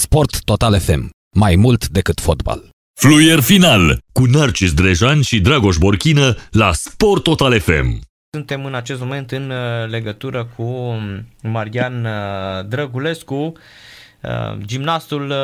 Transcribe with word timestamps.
Sport 0.00 0.44
Total 0.44 0.78
FM. 0.80 1.10
Mai 1.36 1.56
mult 1.56 1.88
decât 1.88 2.20
fotbal. 2.20 2.68
Fluier 3.00 3.40
final 3.40 3.98
cu 4.12 4.24
Narcis 4.24 4.72
Drejan 4.74 5.20
și 5.22 5.40
Dragoș 5.40 5.76
Borchină 5.76 6.34
la 6.50 6.72
Sport 6.72 7.22
Total 7.22 7.60
FM. 7.60 8.00
Suntem 8.30 8.64
în 8.64 8.74
acest 8.74 9.00
moment 9.00 9.30
în 9.30 9.50
uh, 9.50 9.88
legătură 9.88 10.48
cu 10.56 10.62
um, 10.62 11.26
Marian 11.42 12.04
uh, 12.04 12.66
Drăgulescu, 12.68 13.34
uh, 13.34 14.58
gimnastul 14.64 15.34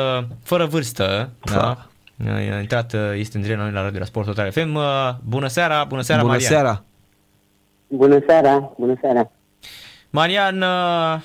fără 0.43 0.65
vârstă, 0.65 1.29
da? 1.53 1.87
A 2.27 2.59
intrat, 2.59 2.95
este 3.15 3.37
între 3.37 3.55
noi 3.55 3.71
la 3.71 3.81
Radio 3.81 3.99
la 3.99 4.05
Sport 4.05 4.25
Total 4.27 4.51
FM. 4.51 4.79
Bună 5.23 5.47
seara, 5.47 5.83
bună 5.83 6.01
seara 6.01 6.21
bună 6.21 6.33
Marian. 6.33 6.51
Seara. 6.51 6.83
Bună 7.87 8.19
seara, 8.27 8.73
bună 8.77 8.97
seara. 9.01 9.31
Marian, 10.09 10.63
Mm, 10.63 11.21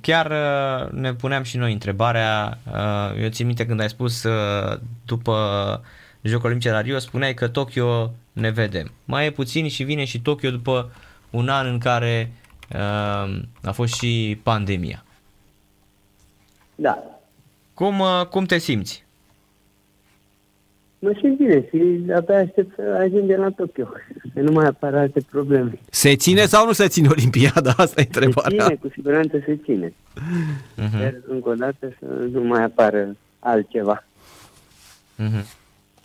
chiar 0.00 0.30
uh, 0.30 0.90
ne 0.90 1.14
puneam 1.14 1.42
și 1.42 1.56
noi 1.56 1.72
întrebarea, 1.72 2.58
uh, 2.72 3.22
eu 3.22 3.28
țin 3.28 3.46
minte 3.46 3.66
când 3.66 3.80
ai 3.80 3.88
spus 3.88 4.22
uh, 4.22 4.78
după 5.04 5.34
Jocul 6.22 6.46
Olimpice 6.46 6.70
la 6.70 6.80
Rio, 6.80 6.98
spuneai 6.98 7.34
că 7.34 7.48
Tokyo 7.48 8.12
ne 8.32 8.50
vedem. 8.50 8.92
Mai 9.04 9.26
e 9.26 9.30
puțin 9.30 9.68
și 9.68 9.82
vine 9.82 10.04
și 10.04 10.20
Tokyo 10.20 10.50
după 10.50 10.92
un 11.30 11.48
an 11.48 11.66
în 11.66 11.78
care 11.78 12.32
a 13.62 13.72
fost 13.72 13.94
și 13.94 14.40
pandemia. 14.42 15.04
Da. 16.74 17.02
Cum, 17.74 18.02
cum 18.30 18.44
te 18.44 18.58
simți? 18.58 19.03
Mă 21.04 21.12
simt 21.20 21.36
bine 21.36 21.64
și 21.68 22.12
abia 22.12 22.38
aștept 22.38 22.74
să 22.74 22.98
ajungem 23.00 23.40
la 23.40 23.50
Tokyo, 23.50 23.88
să 24.34 24.40
nu 24.40 24.52
mai 24.52 24.66
apară 24.66 24.98
alte 24.98 25.20
probleme. 25.30 25.78
Se 25.90 26.16
ține 26.16 26.44
sau 26.46 26.66
nu 26.66 26.72
se 26.72 26.88
ține 26.88 27.08
Olimpiada? 27.10 27.72
Asta 27.84 28.00
e 28.00 28.04
întrebarea. 28.04 28.64
Se 28.64 28.68
ține, 28.68 28.78
cu 28.80 28.88
siguranță 28.92 29.36
se 29.46 29.58
ține. 29.64 29.88
Uh-huh. 29.88 31.00
Dar 31.00 31.14
încă 31.28 31.48
o 31.48 31.54
dată 31.54 31.96
să 31.98 32.06
nu 32.32 32.40
mai 32.42 32.62
apară 32.62 33.16
altceva. 33.38 34.04
Uh-huh. 35.18 35.44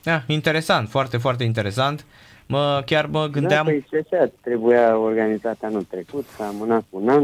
Da, 0.03 0.23
interesant, 0.27 0.89
foarte, 0.89 1.17
foarte 1.17 1.43
interesant. 1.43 2.05
Mă, 2.45 2.81
chiar 2.85 3.05
mă 3.05 3.27
gândeam... 3.27 3.65
Da, 3.65 3.71
păi 3.71 3.85
și 3.89 4.05
așa, 4.13 4.31
trebuia 4.41 4.97
organizat 4.97 5.57
anul 5.61 5.83
trecut, 5.83 6.25
s-a 6.37 6.47
amânat 6.47 6.83
un 6.89 7.09
an. 7.09 7.23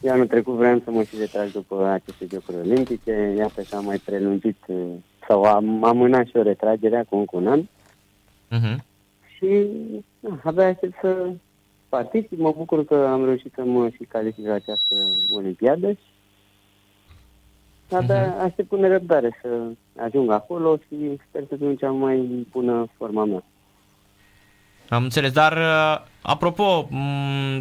Eu 0.00 0.12
anul 0.12 0.26
trecut 0.26 0.54
vreau 0.54 0.80
să 0.84 0.90
mă 0.90 1.02
și 1.02 1.16
retrag 1.18 1.50
după 1.52 1.86
aceste 1.86 2.26
Jocuri 2.32 2.56
Olimpice, 2.56 3.34
iată 3.36 3.62
că 3.70 3.76
am 3.76 3.84
mai 3.84 4.00
prelungit 4.04 4.56
sau 5.30 5.42
am 5.42 5.84
amânat 5.84 6.26
și 6.26 6.36
o 6.36 6.42
retragere 6.42 7.04
cu 7.08 7.16
încă 7.16 7.36
un 7.36 7.46
an. 7.46 7.62
Uh-huh. 7.62 8.76
Și 9.36 9.66
da, 10.20 10.40
abia 10.44 10.66
aștept 10.66 10.98
să 11.00 11.30
particip. 11.88 12.38
Mă 12.38 12.54
bucur 12.56 12.84
că 12.84 13.08
am 13.12 13.24
reușit 13.24 13.52
să 13.54 13.64
mă 13.64 13.88
și 13.88 14.04
calific 14.08 14.46
la 14.46 14.54
această 14.54 14.94
olimpiadă 15.34 15.90
și 15.90 17.94
abia 17.94 18.36
uh-huh. 18.36 18.44
aștept 18.44 18.68
cu 18.68 18.76
nerăbdare 18.76 19.38
să 19.42 19.48
ajung 19.96 20.30
acolo 20.30 20.76
și 20.76 21.18
sper 21.28 21.42
să 21.48 21.56
fiu 21.56 21.72
cea 21.72 21.90
mai 21.90 22.46
bună 22.50 22.86
forma 22.96 23.24
mea. 23.24 23.42
Am 24.88 25.02
înțeles, 25.02 25.32
dar 25.32 25.56
uh, 25.56 26.06
apropo, 26.22 26.88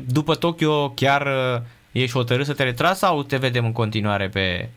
după 0.07 0.35
Tokyo 0.35 0.89
chiar 0.89 1.21
uh, 1.21 1.61
ești 1.91 2.17
hotărât 2.17 2.45
să 2.45 2.53
te 2.53 2.63
retragi 2.63 2.97
sau 2.97 3.23
te 3.23 3.37
vedem 3.37 3.65
în 3.65 3.71
continuare 3.71 4.29
pe 4.29 4.69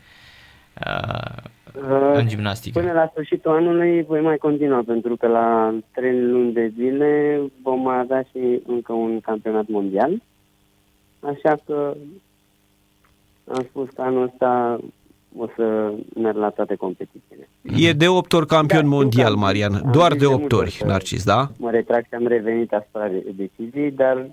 uh, 0.85 1.51
Uh, 1.75 2.11
în 2.13 2.27
gimnastică? 2.27 2.79
Până 2.79 2.91
la 2.91 3.07
sfârșitul 3.11 3.51
anului 3.51 4.03
voi 4.03 4.21
mai 4.21 4.37
continua, 4.37 4.83
pentru 4.85 5.15
că 5.15 5.27
la 5.27 5.75
trei 5.91 6.21
luni 6.21 6.53
de 6.53 6.71
zile 6.75 7.41
vom 7.61 7.81
mai 7.81 7.99
avea 7.99 8.21
și 8.21 8.61
încă 8.67 8.93
un 8.93 9.19
campionat 9.19 9.67
mondial. 9.67 10.21
Așa 11.19 11.59
că 11.65 11.95
am 13.53 13.65
spus 13.69 13.89
că 13.95 14.01
anul 14.01 14.23
ăsta 14.23 14.79
o 15.37 15.47
să 15.55 15.93
merg 16.15 16.37
la 16.37 16.49
toate 16.49 16.75
competițiile. 16.75 17.49
E 17.61 17.93
de 17.93 18.07
8 18.07 18.33
ori 18.33 18.47
campion 18.47 18.81
da, 18.81 18.95
mondial, 18.95 19.35
Marian. 19.35 19.73
Am 19.73 19.91
Doar 19.91 20.13
de 20.13 20.25
8 20.25 20.51
ori, 20.51 20.81
Narcis, 20.85 21.23
da? 21.23 21.47
Mă 21.57 21.71
retrag 21.71 22.03
și 22.03 22.13
am 22.13 22.27
revenit 22.27 22.73
asupra 22.73 23.09
deciziei, 23.35 23.91
dar 23.91 24.27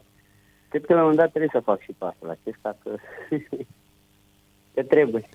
cred 0.69 0.85
că 0.85 0.93
la 0.93 0.99
un 0.99 1.05
moment 1.05 1.19
dat 1.19 1.29
trebuie 1.29 1.51
să 1.53 1.61
fac 1.61 1.81
și 1.81 1.95
pasul 1.99 2.39
acesta, 2.41 2.77
că, 2.83 2.91
că 4.75 4.83
trebuie. 4.83 5.29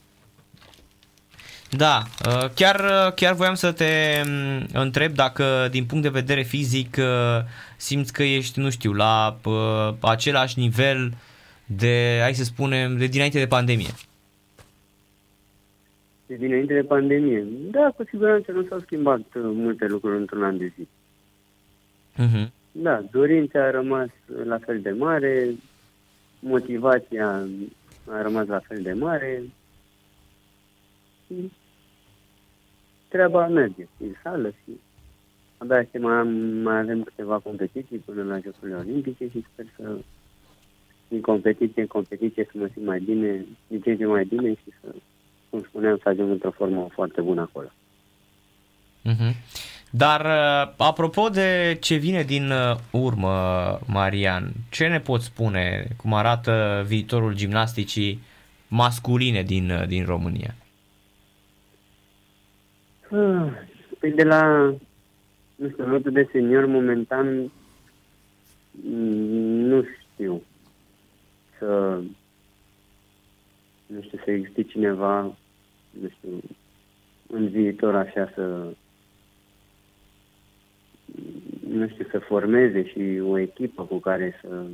Da, 1.77 2.03
uh, 2.25 2.49
chiar, 2.55 2.79
uh, 2.79 3.13
chiar 3.13 3.33
voiam 3.33 3.53
să 3.53 3.71
te 3.71 4.21
mm, 4.27 4.65
întreb 4.73 5.13
dacă 5.13 5.67
din 5.71 5.85
punct 5.85 6.03
de 6.03 6.19
vedere 6.19 6.41
fizic 6.41 6.97
uh, 6.99 7.43
simți 7.77 8.13
că 8.13 8.23
ești, 8.23 8.59
nu 8.59 8.69
știu, 8.69 8.93
la 8.93 9.37
același 10.01 10.59
nivel 10.59 11.13
de, 11.65 12.19
hai 12.21 12.33
să 12.33 12.43
spunem, 12.43 12.97
de 12.97 13.05
dinainte 13.05 13.39
de 13.39 13.47
pandemie. 13.47 13.89
De 16.25 16.35
dinainte 16.35 16.73
de 16.73 16.81
pandemie. 16.81 17.45
Da, 17.71 17.93
cu 17.95 18.03
siguranță 18.03 18.51
nu 18.51 18.65
s-au 18.69 18.79
schimbat 18.79 19.21
multe 19.33 19.85
lucruri 19.85 20.17
într-un 20.17 20.43
an 20.43 20.57
de 20.57 20.73
zi. 20.77 20.87
Uh-huh. 22.21 22.51
Da, 22.71 23.03
dorința 23.11 23.63
a 23.63 23.71
rămas 23.71 24.09
la 24.45 24.57
fel 24.57 24.81
de 24.81 24.89
mare, 24.89 25.55
motivația 26.39 27.47
a 28.09 28.21
rămas 28.21 28.47
la 28.47 28.59
fel 28.59 28.81
de 28.81 28.93
mare, 28.93 29.43
treaba 33.15 33.47
merge 33.47 33.87
în 33.97 34.13
sală 34.23 34.49
și 34.49 34.71
abia 35.57 35.81
și 35.81 35.97
mai, 35.97 36.15
am, 36.15 36.27
mai 36.67 36.79
avem 36.79 37.03
câteva 37.03 37.37
competiții 37.39 37.97
până 37.97 38.23
la 38.23 38.39
Jocurile 38.43 38.77
Olimpice 38.77 39.27
și 39.29 39.45
sper 39.51 39.65
să 39.77 39.97
din 41.07 41.21
competiție 41.21 41.81
în 41.81 41.87
competiție 41.87 42.47
să 42.51 42.57
mă 42.57 42.67
simt 42.73 42.85
mai 42.85 42.99
bine, 42.99 43.45
din 43.67 43.81
ce 43.81 43.95
ce 43.95 44.05
mai 44.05 44.25
bine 44.25 44.49
și 44.49 44.69
să, 44.81 44.87
cum 45.49 45.65
spuneam, 45.67 45.99
să 46.03 46.09
ajung 46.09 46.31
într-o 46.31 46.51
formă 46.51 46.87
foarte 46.91 47.21
bună 47.21 47.41
acolo. 47.41 47.67
Uh-huh. 49.11 49.33
Dar, 49.89 50.21
uh, 50.21 50.73
apropo 50.77 51.29
de 51.29 51.77
ce 51.81 51.95
vine 51.95 52.23
din 52.23 52.51
uh, 52.51 52.77
urmă, 52.91 53.33
Marian, 53.87 54.51
ce 54.69 54.87
ne 54.87 54.99
poți 54.99 55.25
spune 55.25 55.87
cum 55.97 56.13
arată 56.13 56.83
viitorul 56.87 57.35
gimnasticii 57.35 58.19
masculine 58.67 59.41
din, 59.41 59.69
uh, 59.69 59.87
din 59.87 60.05
România? 60.05 60.55
Ah, 63.11 63.51
păi 63.99 64.11
de 64.11 64.23
la, 64.23 64.73
nu 65.55 65.69
știu, 65.69 65.87
lotul 65.87 66.11
de 66.11 66.27
senior 66.31 66.65
momentan 66.65 67.51
mm, 68.71 69.65
nu 69.69 69.83
știu 69.83 70.41
să, 71.59 72.01
nu 73.85 74.01
știu, 74.01 74.19
să 74.23 74.31
existe 74.31 74.63
cineva, 74.63 75.21
nu 76.01 76.09
știu, 76.09 76.39
în 77.27 77.47
viitor 77.47 77.95
așa 77.95 78.31
să, 78.33 78.73
nu 81.69 81.87
știu, 81.87 82.07
să 82.11 82.19
formeze 82.19 82.87
și 82.87 83.21
o 83.23 83.37
echipă 83.37 83.83
cu 83.83 83.97
care 83.97 84.39
să 84.41 84.65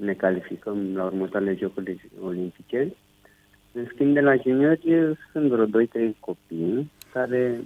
ne 0.00 0.12
calificăm 0.12 0.94
la 0.94 1.04
următoarele 1.04 1.54
Jocuri 1.54 2.10
Olimpice. 2.22 2.94
În 3.72 3.86
schimb, 3.92 4.14
de 4.14 4.20
la 4.20 4.36
juniori 4.36 5.16
sunt 5.32 5.48
vreo 5.50 5.66
2-3 5.66 6.10
copii 6.20 6.90
care 7.16 7.60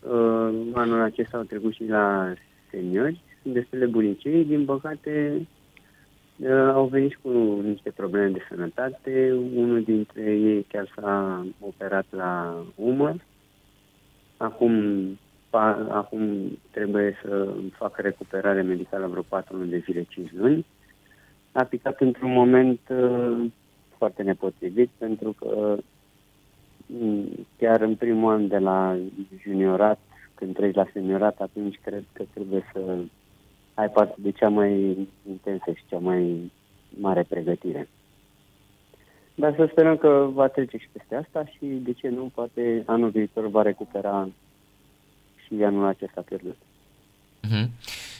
uh, 0.00 0.50
anul 0.72 1.00
acesta 1.00 1.36
au 1.36 1.42
trecut 1.42 1.72
și 1.72 1.84
la 1.88 2.32
seniori. 2.70 3.20
Sunt 3.42 3.54
destul 3.54 3.78
de 3.78 3.86
bunicei, 3.86 4.44
din 4.44 4.64
păcate 4.64 5.46
uh, 6.36 6.70
au 6.72 6.86
venit 6.86 7.10
și 7.10 7.18
cu 7.22 7.60
niște 7.64 7.90
probleme 7.90 8.28
de 8.28 8.46
sănătate. 8.48 9.32
Unul 9.54 9.82
dintre 9.82 10.22
ei 10.22 10.66
chiar 10.68 10.92
s-a 10.94 11.46
operat 11.60 12.06
la 12.10 12.64
umăr. 12.74 13.14
Acum, 14.36 14.72
pa, 15.50 15.86
acum 15.90 16.48
trebuie 16.70 17.18
să 17.22 17.54
facă 17.72 18.02
recuperare 18.02 18.62
medicală 18.62 19.06
vreo 19.06 19.22
4 19.28 19.56
luni 19.56 19.70
de 19.70 19.82
zile, 19.84 20.06
5 20.08 20.32
luni. 20.32 20.66
A 21.52 21.64
picat 21.64 22.00
într-un 22.00 22.32
moment 22.32 22.80
uh, 22.88 23.50
foarte 23.96 24.22
nepotrivit 24.22 24.90
pentru 24.98 25.34
că 25.38 25.76
chiar 27.58 27.80
în 27.80 27.94
primul 27.94 28.32
an 28.32 28.48
de 28.48 28.58
la 28.58 28.96
juniorat, 29.42 29.98
când 30.34 30.54
treci 30.54 30.74
la 30.74 30.86
seniorat, 30.92 31.40
atunci 31.40 31.78
cred 31.84 32.04
că 32.12 32.22
trebuie 32.32 32.64
să 32.72 32.96
ai 33.74 33.88
parte 33.88 34.14
de 34.18 34.30
cea 34.30 34.48
mai 34.48 34.96
intensă 35.28 35.70
și 35.74 35.82
cea 35.88 35.98
mai 35.98 36.52
mare 36.88 37.22
pregătire. 37.22 37.88
Dar 39.34 39.54
să 39.56 39.68
sperăm 39.70 39.96
că 39.96 40.28
va 40.32 40.48
trece 40.48 40.76
și 40.76 40.88
peste 40.92 41.14
asta 41.14 41.44
și, 41.44 41.66
de 41.66 41.92
ce 41.92 42.08
nu, 42.08 42.30
poate 42.34 42.82
anul 42.86 43.10
viitor 43.10 43.48
va 43.48 43.62
recupera 43.62 44.28
și 45.46 45.62
anul 45.64 45.86
acesta 45.86 46.20
pierdut. 46.20 46.56
Uh-huh. 47.46 47.68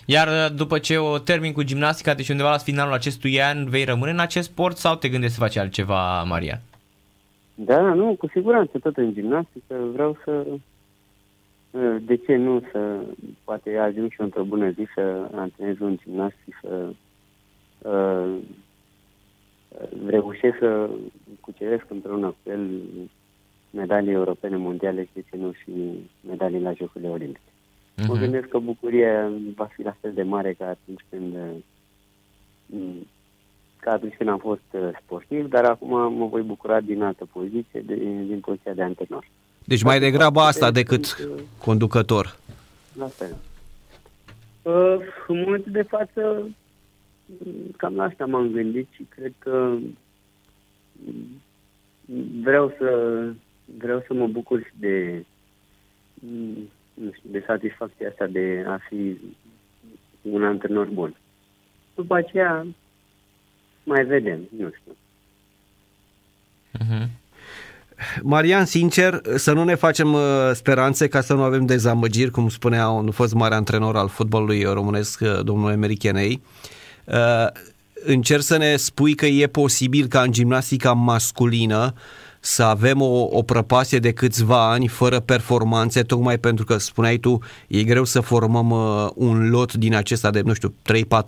Iar 0.05 0.29
uh, 0.29 0.57
după 0.57 0.79
ce 0.79 0.97
o 0.97 1.19
termin 1.19 1.53
cu 1.53 1.63
gimnastica, 1.63 2.15
deci 2.15 2.29
undeva 2.29 2.51
la 2.51 2.59
finalul 2.59 2.93
acestui 2.93 3.43
an, 3.43 3.69
vei 3.69 3.85
rămâne 3.85 4.11
în 4.11 4.19
acest 4.19 4.49
sport 4.49 4.77
sau 4.77 4.95
te 4.95 5.09
gândești 5.09 5.35
să 5.35 5.41
faci 5.41 5.57
altceva, 5.57 6.23
Maria? 6.23 6.61
Da, 7.59 7.95
nu, 7.95 8.15
cu 8.15 8.29
siguranță, 8.29 8.79
tot 8.79 8.97
în 8.97 9.13
gimnastică. 9.13 9.75
Vreau 9.93 10.17
să, 10.25 10.47
de 12.01 12.17
ce 12.17 12.37
nu, 12.37 12.63
să 12.73 13.01
poate 13.45 13.77
ajung 13.77 14.11
și 14.11 14.21
într-o 14.21 14.45
bună 14.45 14.71
zi 14.71 14.87
să 14.95 15.29
antrenez 15.35 15.81
un 15.81 15.97
gimnastic, 15.97 16.59
să, 16.61 16.89
reușesc 20.07 20.59
să 20.59 20.91
cuceresc 21.41 21.85
împreună 21.89 22.27
cu 22.27 22.51
el 22.51 22.71
medalii 23.71 24.13
europene, 24.13 24.57
mondiale 24.57 25.05
și 25.05 25.25
ce 25.31 25.37
nu 25.37 25.53
și 25.53 25.71
medalii 26.29 26.61
la 26.61 26.73
Jocurile 26.73 27.11
Olimpice. 27.11 27.41
Uh-huh. 27.51 28.07
Mă 28.07 28.13
Mhm. 28.15 28.21
gândesc 28.23 28.49
că 28.49 28.59
bucuria 28.59 29.31
va 29.55 29.65
fi 29.65 29.83
la 29.83 29.97
fel 30.01 30.13
de 30.13 30.23
mare 30.23 30.53
ca 30.53 30.69
atunci 30.69 31.05
când 31.11 31.35
mm, 33.87 33.93
ca 33.93 33.93
atunci 33.93 34.15
când 34.17 34.31
am 34.31 34.39
fost 34.39 34.69
uh, 34.71 34.89
sportiv, 35.03 35.49
dar 35.49 35.65
acum 35.65 36.13
mă 36.13 36.27
voi 36.27 36.43
bucura 36.43 36.81
din 36.81 37.03
altă 37.03 37.25
poziție, 37.33 37.81
de, 37.81 37.95
din 38.27 38.41
poziția 38.41 38.73
de 38.73 38.83
antrenor. 38.83 39.25
Deci 39.65 39.83
mai 39.83 39.99
degrabă 39.99 40.41
asta 40.41 40.71
decât 40.71 41.05
Sunt, 41.05 41.29
uh, 41.29 41.43
conducător. 41.59 42.37
La 42.93 43.07
fel. 43.07 43.37
Uh, 44.63 45.01
în 45.27 45.41
momentul 45.41 45.73
de 45.73 45.83
față, 45.83 46.49
m, 47.27 47.71
cam 47.77 47.95
la 47.95 48.05
asta 48.05 48.27
m-am 48.27 48.51
gândit 48.51 48.89
și 48.91 49.07
cred 49.09 49.33
că 49.39 49.77
m, 50.93 51.39
vreau 52.43 52.75
să 52.79 53.23
vreau 53.79 54.05
să 54.07 54.15
mă 54.15 54.27
bucur 54.27 54.61
și 54.61 54.73
de 54.79 55.25
m, 56.15 56.71
nu 56.95 57.13
știu, 57.13 57.31
de 57.31 57.43
satisfacția 57.47 58.09
asta 58.09 58.27
de 58.27 58.65
a 58.67 58.79
fi 58.89 59.21
un 60.23 60.45
antrenor 60.45 60.87
bun. 60.87 61.17
După 61.95 62.15
aceea 62.15 62.67
mai 63.87 64.05
vedem, 64.05 64.39
nu 64.59 64.71
știu. 64.81 64.97
Mhm. 66.79 67.11
Marian, 68.23 68.65
sincer, 68.65 69.21
să 69.37 69.53
nu 69.53 69.65
ne 69.65 69.75
facem 69.75 70.13
uh, 70.13 70.51
speranțe 70.55 71.09
ca 71.09 71.21
să 71.21 71.35
nu 71.35 71.43
avem 71.43 71.67
dezamăgiri, 71.67 72.31
cum 72.31 72.49
spunea 72.49 72.89
un 72.89 73.11
fost 73.11 73.35
mare 73.35 73.55
antrenor 73.55 73.97
al 73.97 74.09
fotbalului 74.09 74.63
românesc, 74.63 75.21
uh, 75.21 75.41
domnul 75.45 75.71
Emeric 75.71 75.99
Chenei. 75.99 76.43
Uh, 77.05 77.47
Încerc 78.05 78.43
să 78.43 78.57
ne 78.57 78.77
spui 78.77 79.15
că 79.15 79.27
e 79.27 79.47
posibil 79.47 80.07
ca 80.07 80.23
în 80.23 80.33
gimnastica 80.33 80.93
masculină 80.93 81.95
să 82.47 82.63
avem 82.63 83.01
o, 83.01 83.29
o 83.31 83.43
prăpastie 83.43 83.99
de 83.99 84.13
câțiva 84.13 84.71
ani 84.71 84.89
fără 84.89 85.21
performanțe, 85.21 86.03
tocmai 86.03 86.39
pentru 86.39 86.65
că, 86.65 86.79
spuneai 86.79 87.17
tu, 87.17 87.39
e 87.69 87.83
greu 87.83 88.05
să 88.05 88.21
formăm 88.21 88.71
uh, 88.71 89.09
un 89.15 89.51
lot 89.51 89.75
din 89.75 89.95
acesta 89.95 90.31
de, 90.31 90.41
nu 90.45 90.53
știu, 90.53 90.75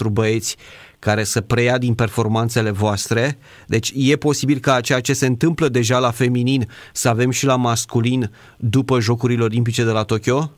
3-4 0.06 0.10
băieți 0.12 0.56
care 0.98 1.22
să 1.22 1.40
preia 1.40 1.78
din 1.78 1.94
performanțele 1.94 2.70
voastre. 2.70 3.38
Deci 3.66 3.92
e 3.94 4.16
posibil 4.16 4.58
ca 4.58 4.80
ceea 4.80 5.00
ce 5.00 5.12
se 5.12 5.26
întâmplă 5.26 5.68
deja 5.68 5.98
la 5.98 6.10
feminin 6.10 6.66
să 6.92 7.08
avem 7.08 7.30
și 7.30 7.46
la 7.46 7.56
masculin 7.56 8.30
după 8.56 9.00
Jocurile 9.00 9.42
Olimpice 9.42 9.84
de 9.84 9.90
la 9.90 10.02
Tokyo? 10.02 10.50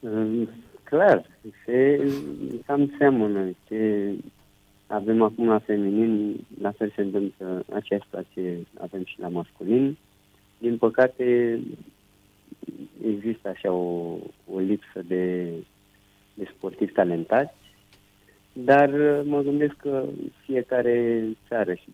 Mm, 0.00 0.48
Clar, 0.82 1.24
se 1.64 2.10
cam 2.66 2.94
seamănă. 2.98 3.40
Ce 3.68 4.12
avem 4.90 5.22
acum 5.22 5.46
la 5.46 5.58
feminin, 5.58 6.36
la 6.60 6.70
fel 6.70 6.92
se 6.94 7.02
întâmplă 7.02 7.64
aceeași 7.72 8.04
situație 8.04 8.66
avem 8.78 9.04
și 9.04 9.20
la 9.20 9.28
masculin. 9.28 9.96
Din 10.58 10.76
păcate, 10.76 11.60
există 13.06 13.48
așa 13.48 13.72
o, 13.72 14.16
o 14.52 14.58
lipsă 14.58 15.02
de, 15.06 15.52
de 16.34 16.50
sportivi 16.56 16.92
talentați, 16.92 17.54
dar 18.52 18.92
uh, 18.92 19.20
mă 19.24 19.42
gândesc 19.42 19.76
că 19.76 20.04
fiecare 20.44 21.24
țară 21.48 21.74
și 21.74 21.88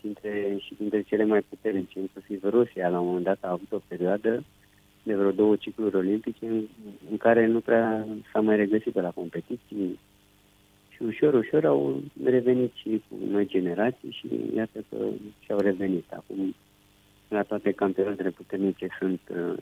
dintre, 0.00 0.56
și 0.58 0.74
dintre 0.78 1.02
cele 1.02 1.24
mai 1.24 1.40
puternice, 1.48 1.98
inclusiv 1.98 2.44
Rusia, 2.44 2.88
la 2.88 3.00
un 3.00 3.06
moment 3.06 3.24
dat 3.24 3.38
a 3.40 3.50
avut 3.50 3.72
o 3.72 3.80
perioadă 3.88 4.44
de 5.02 5.14
vreo 5.14 5.30
două 5.30 5.56
cicluri 5.56 5.96
olimpice 5.96 6.46
în, 6.46 6.64
în 7.10 7.16
care 7.16 7.46
nu 7.46 7.60
prea 7.60 8.06
s-a 8.32 8.40
mai 8.40 8.56
regăsit 8.56 8.92
pe 8.92 9.00
la 9.00 9.10
competiții 9.10 9.58
și 9.68 9.98
ușor, 11.06 11.34
ușor 11.34 11.64
au 11.64 12.02
revenit 12.24 12.72
și 12.74 13.02
cu 13.08 13.16
noi 13.30 13.46
generații 13.46 14.10
și 14.10 14.28
iată 14.56 14.84
că 14.88 14.96
și-au 15.44 15.58
revenit. 15.58 16.04
Acum, 16.12 16.54
la 17.28 17.42
toate 17.42 17.72
campionatele 17.72 18.30
puternice 18.30 18.88
sunt, 18.98 19.20
uh, 19.30 19.54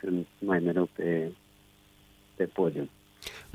sunt 0.00 0.26
mai 0.38 0.58
mereu 0.58 0.88
pe, 0.92 1.30
pe 2.34 2.44
podium. 2.44 2.88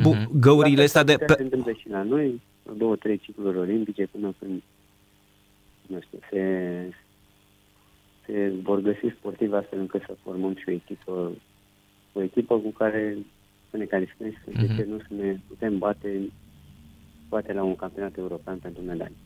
Bun, 0.02 0.18
Mhm. 0.18 0.40
găurile 0.40 0.84
astea 0.84 1.04
de... 1.04 1.16
Pe... 1.16 1.26
Pe... 1.26 1.34
se 1.34 1.44
întâmplă 1.44 1.72
și 1.72 1.90
la 1.90 2.04
noi, 2.04 2.42
două, 2.78 2.96
trei 2.96 3.18
cicluri 3.18 3.58
olimpice 3.58 4.08
până 4.12 4.34
când, 4.40 4.62
nu 5.88 6.00
știu, 6.02 6.20
se, 6.30 6.94
se 8.26 8.54
vor 8.62 8.80
găsi 8.80 9.16
sportivi 9.18 9.54
astfel 9.54 9.80
încât 9.80 10.02
să 10.02 10.16
formăm 10.24 10.56
și 10.56 10.70
o 10.70 10.72
echipă, 10.72 11.32
o 12.14 12.22
echipă 12.22 12.60
cu 12.60 12.70
care 12.70 13.18
să 13.70 13.78
ne 13.78 13.86
calificăm 13.86 14.32
și 14.32 14.38
să, 14.44 14.52
de 14.66 14.76
ce 14.76 14.86
nu 14.90 14.98
să 14.98 15.14
ne 15.24 15.40
putem 15.48 15.78
bate, 15.78 16.30
bate 17.34 17.54
la 17.54 17.64
un 17.64 17.76
campionat 17.76 18.14
european 18.18 18.58
pentru 18.58 18.82
medalii. 18.82 19.22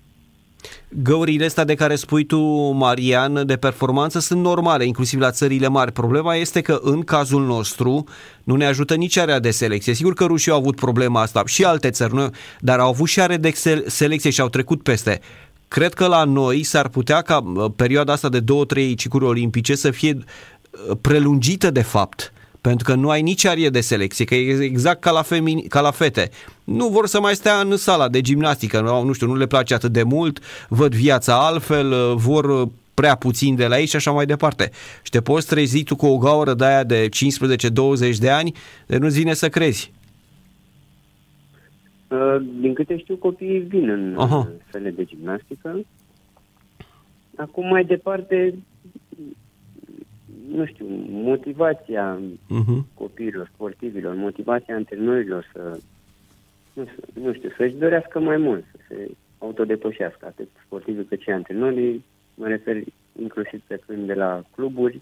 Găurile 0.89 1.45
astea 1.45 1.63
de 1.63 1.75
care 1.75 1.95
spui 1.95 2.25
tu, 2.25 2.39
Marian, 2.71 3.45
de 3.45 3.57
performanță 3.57 4.19
sunt 4.19 4.42
normale, 4.42 4.86
inclusiv 4.86 5.19
la 5.19 5.31
țările 5.31 5.68
mari. 5.68 5.92
Problema 5.92 6.36
este 6.36 6.62
că 6.62 6.80
în 6.81 7.01
cazul 7.01 7.45
nostru 7.45 8.04
nu 8.44 8.56
ne 8.56 8.65
ajută 8.65 8.95
nici 8.95 9.18
area 9.18 9.39
de 9.39 9.51
selecție. 9.51 9.94
Sigur 9.94 10.13
că 10.13 10.25
rușii 10.25 10.51
au 10.51 10.57
avut 10.57 10.75
problema 10.75 11.21
asta 11.21 11.44
și 11.45 11.63
alte 11.63 11.89
țări, 11.89 12.13
nu? 12.13 12.30
dar 12.59 12.80
au 12.80 12.89
avut 12.89 13.07
și 13.07 13.21
are 13.21 13.38
de 13.38 13.51
sel- 13.56 13.83
selecție 13.88 14.30
și 14.30 14.42
au 14.42 14.50
trecut 14.50 14.83
peste. 14.83 15.19
Cred 15.68 15.94
că 15.94 16.07
la 16.07 16.24
noi 16.24 16.63
s-ar 16.63 16.88
putea 16.88 17.21
ca 17.21 17.38
uh, 17.38 17.71
perioada 17.75 18.13
asta 18.13 18.30
de 18.30 18.39
două, 18.39 18.65
trei 18.65 18.95
cicluri 18.95 19.25
olimpice 19.25 19.75
să 19.75 19.92
fie 19.92 20.18
uh, 20.18 20.98
prelungită 21.01 21.71
de 21.71 21.81
fapt 21.81 22.33
pentru 22.62 22.86
că 22.86 22.95
nu 22.95 23.09
ai 23.09 23.21
nici 23.21 23.45
arie 23.45 23.69
de 23.69 23.81
selecție, 23.81 24.25
că 24.25 24.36
e 24.36 24.63
exact 24.63 25.00
ca 25.00 25.12
la, 25.12 25.21
femini, 25.21 25.62
ca 25.62 25.81
la 25.81 25.92
fete. 25.92 26.30
Nu 26.63 26.88
vor 26.88 27.07
să 27.07 27.19
mai 27.19 27.36
stea 27.36 27.59
în 27.59 27.77
sala 27.77 28.09
de 28.09 28.21
gimnastică, 28.21 28.81
nu, 28.81 29.04
nu 29.04 29.13
știu, 29.13 29.27
nu 29.27 29.36
le 29.36 29.48
place 29.48 29.74
atât 29.74 29.92
de 29.92 30.04
mult, 30.04 30.39
văd 30.69 30.95
viața 30.95 31.45
altfel, 31.45 32.15
vor 32.15 32.69
prea 32.94 33.15
puțin 33.15 33.56
de 33.56 33.68
la 33.68 33.80
ei 33.80 33.86
și 33.86 33.95
așa 33.95 34.12
mai 34.12 34.25
departe. 34.25 34.71
Și 35.01 35.12
te 35.12 35.21
poți 35.21 35.48
trezi 35.48 35.83
tu 35.83 35.95
cu 35.95 36.06
o 36.06 36.18
gaură 36.18 36.54
de 36.54 36.65
aia 36.65 36.83
de 36.83 37.09
15-20 37.09 38.18
de 38.19 38.30
ani, 38.30 38.51
de 38.88 38.98
nu-ți 38.98 39.18
vine 39.18 39.33
să 39.33 39.50
crezi. 39.50 39.92
Uh, 42.07 42.36
Din 42.59 42.74
câte 42.74 42.98
știu, 42.98 43.15
copiii 43.15 43.59
vin 43.59 43.89
în 43.89 44.15
Aha. 44.18 44.38
uh, 44.38 44.45
sale 44.71 44.89
de 44.89 45.04
gimnastică. 45.04 45.80
Acum, 47.36 47.68
mai 47.68 47.83
departe, 47.83 48.54
nu 50.55 50.65
știu, 50.65 50.85
motivația 51.09 52.19
Uh-huh. 52.19 52.83
copiilor, 52.94 53.49
sportivilor, 53.53 54.15
motivația 54.15 54.75
antrenorilor 54.75 55.49
să, 55.53 55.79
nu, 56.73 56.85
știu- 56.85 57.21
nu 57.23 57.33
știu, 57.33 57.49
să-și 57.57 57.73
dorească 57.75 58.19
mai 58.19 58.38
mult, 58.38 58.63
să 58.71 58.77
se 58.88 59.09
autodepășească, 59.38 60.25
atât 60.25 60.47
sportivii 60.65 61.05
cât 61.05 61.21
și 61.21 61.29
antrenorii, 61.29 62.05
mă 62.33 62.47
refer 62.47 62.77
inclusiv 63.21 63.61
pe 63.67 63.81
când 63.85 64.05
de 64.07 64.13
la 64.13 64.44
cluburi 64.55 65.01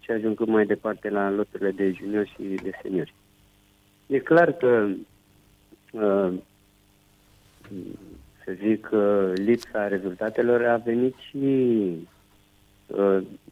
și 0.00 0.10
ajungând 0.10 0.48
mai 0.48 0.66
departe 0.66 1.08
la 1.10 1.30
loturile 1.30 1.70
de 1.70 1.90
juniori 1.98 2.32
și 2.36 2.42
de 2.62 2.70
seniori. 2.82 3.14
E 4.06 4.18
clar 4.18 4.52
că 4.52 4.88
uh, 5.92 6.32
să 8.44 8.52
zic, 8.62 8.88
uh, 8.92 9.32
lipsa 9.34 9.88
rezultatelor 9.88 10.64
a 10.64 10.76
venit 10.76 11.14
și 11.28 11.36
uh, 11.36 11.94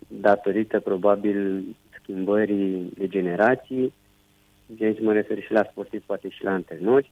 datorită 0.07 0.81
probabil 0.81 1.65
schimbării 2.03 2.93
de 2.95 3.09
generații. 3.09 3.93
De 4.67 4.85
aici 4.85 5.01
mă 5.01 5.13
refer 5.13 5.43
și 5.43 5.53
la 5.53 5.65
sportivi, 5.71 6.05
poate 6.07 6.29
și 6.29 6.45
la 6.45 6.51
antrenori. 6.51 7.11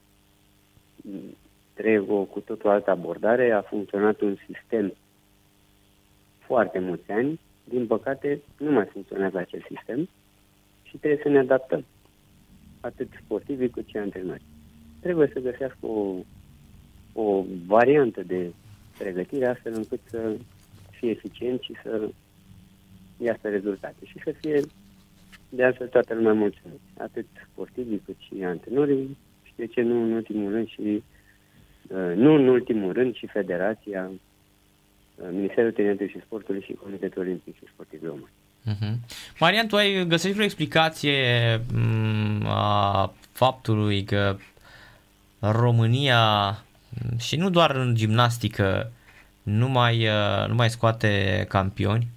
Trebuie 1.73 2.17
o 2.17 2.23
cu 2.23 2.39
totul 2.39 2.69
altă 2.69 2.89
abordare. 2.89 3.51
A 3.51 3.61
funcționat 3.61 4.21
un 4.21 4.35
sistem 4.45 4.93
foarte 6.39 6.79
mulți 6.79 7.11
ani. 7.11 7.39
Din 7.63 7.87
păcate, 7.87 8.41
nu 8.57 8.71
mai 8.71 8.85
funcționează 8.85 9.37
acest 9.37 9.65
sistem 9.65 10.09
și 10.83 10.97
trebuie 10.97 11.19
să 11.23 11.29
ne 11.29 11.39
adaptăm. 11.39 11.85
Atât 12.81 13.07
sportivii 13.23 13.69
cât 13.69 13.87
și 13.87 13.97
antrenori. 13.97 14.41
Trebuie 15.01 15.29
să 15.33 15.39
găsească 15.39 15.85
o, 15.85 16.15
o 17.13 17.43
variantă 17.65 18.23
de 18.23 18.51
pregătire 18.97 19.47
astfel 19.47 19.73
încât 19.73 19.99
să 20.09 20.35
fie 20.99 21.09
eficient 21.09 21.61
și 21.61 21.73
să 21.83 22.09
iasă 23.17 23.47
rezultate 23.49 24.05
și 24.05 24.21
să 24.23 24.33
fie 24.41 24.61
de 25.49 25.63
altfel 25.63 25.87
toată 25.87 26.13
lumea 26.13 26.33
mulțumit. 26.33 26.79
Atât 26.97 27.25
sportivii 27.51 28.01
cât 28.05 28.15
și 28.19 28.43
antrenorii 28.43 29.17
și 29.43 29.53
de 29.55 29.65
ce 29.65 29.81
nu 29.81 30.03
în 30.03 30.11
ultimul 30.11 30.51
rând 30.51 30.67
și 30.67 31.03
uh, 31.87 32.15
nu 32.15 32.33
în 32.33 32.47
ultimul 32.47 32.93
rând 32.93 33.15
și 33.15 33.27
Federația, 33.27 34.11
uh, 35.15 35.27
Ministerul 35.31 35.71
Tineretului 35.71 36.11
și 36.11 36.21
Sportului 36.25 36.61
și 36.61 36.73
Comitetul 36.73 37.21
Olimpic 37.21 37.55
și 37.55 37.71
Sportiv 37.73 38.03
Român. 38.03 38.29
Mhm. 38.63 38.99
Marian, 39.39 39.67
tu 39.67 39.75
ai 39.75 40.05
găsit 40.07 40.31
vreo 40.33 40.43
explicație 40.43 41.15
m, 41.73 42.45
a 42.45 43.13
faptului 43.31 44.03
că 44.03 44.37
România 45.39 46.49
m, 46.49 47.17
și 47.17 47.35
nu 47.35 47.49
doar 47.49 47.75
în 47.75 47.95
gimnastică 47.95 48.91
nu 49.57 49.67
mai, 49.67 50.07
uh, 50.07 50.47
nu 50.47 50.53
mai 50.53 50.69
scoate 50.69 51.45
campioni? 51.47 52.07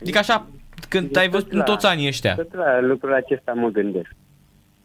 Adică 0.00 0.18
așa, 0.18 0.46
când 0.88 1.16
ai 1.16 1.28
văzut 1.28 1.52
în 1.52 1.62
toți 1.62 1.86
anii 1.86 2.06
ăștia. 2.06 2.34
Tot 2.34 2.54
la 2.54 2.80
lucrul 2.80 3.14
acesta 3.14 3.52
mă 3.52 3.68
gândesc. 3.68 4.14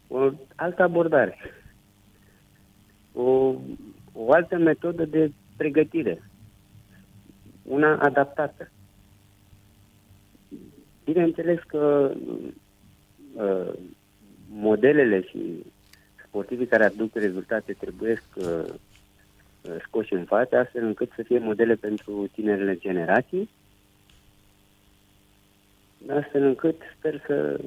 O 0.08 0.30
altă 0.54 0.82
abordare. 0.82 1.38
o, 3.12 3.54
o 4.12 4.32
altă 4.32 4.56
metodă 4.56 5.04
de 5.04 5.32
pregătire, 5.56 6.22
una 7.62 7.98
adaptată. 7.98 8.70
Bineînțeles 11.04 11.58
că 11.66 12.10
uh, 13.34 13.72
modelele 14.48 15.22
și 15.22 15.64
sportivii 16.36 16.66
care 16.66 16.84
aduc 16.84 17.14
rezultate 17.14 17.72
trebuie 17.72 18.22
uh, 18.34 18.64
scoși 19.82 20.12
în 20.12 20.24
față, 20.24 20.56
astfel 20.56 20.84
încât 20.84 21.10
să 21.16 21.22
fie 21.22 21.38
modele 21.38 21.74
pentru 21.74 22.28
tinerele 22.32 22.76
generații, 22.76 23.48
astfel 26.08 26.42
încât 26.42 26.80
sper 26.98 27.22
să, 27.26 27.60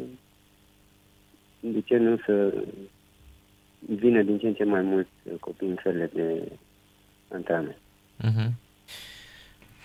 de 1.59 1.81
ce 1.81 1.97
nu, 1.97 2.17
să 2.17 2.63
vină 3.79 4.21
din 4.21 4.37
ce 4.37 4.47
în 4.47 4.53
ce 4.53 4.63
mai 4.63 4.81
mulți 4.81 5.09
copii 5.39 5.69
în 5.69 5.75
felele 5.75 6.09
de 6.13 6.51
antrenament. 7.31 7.77
Uh-huh. 8.23 8.68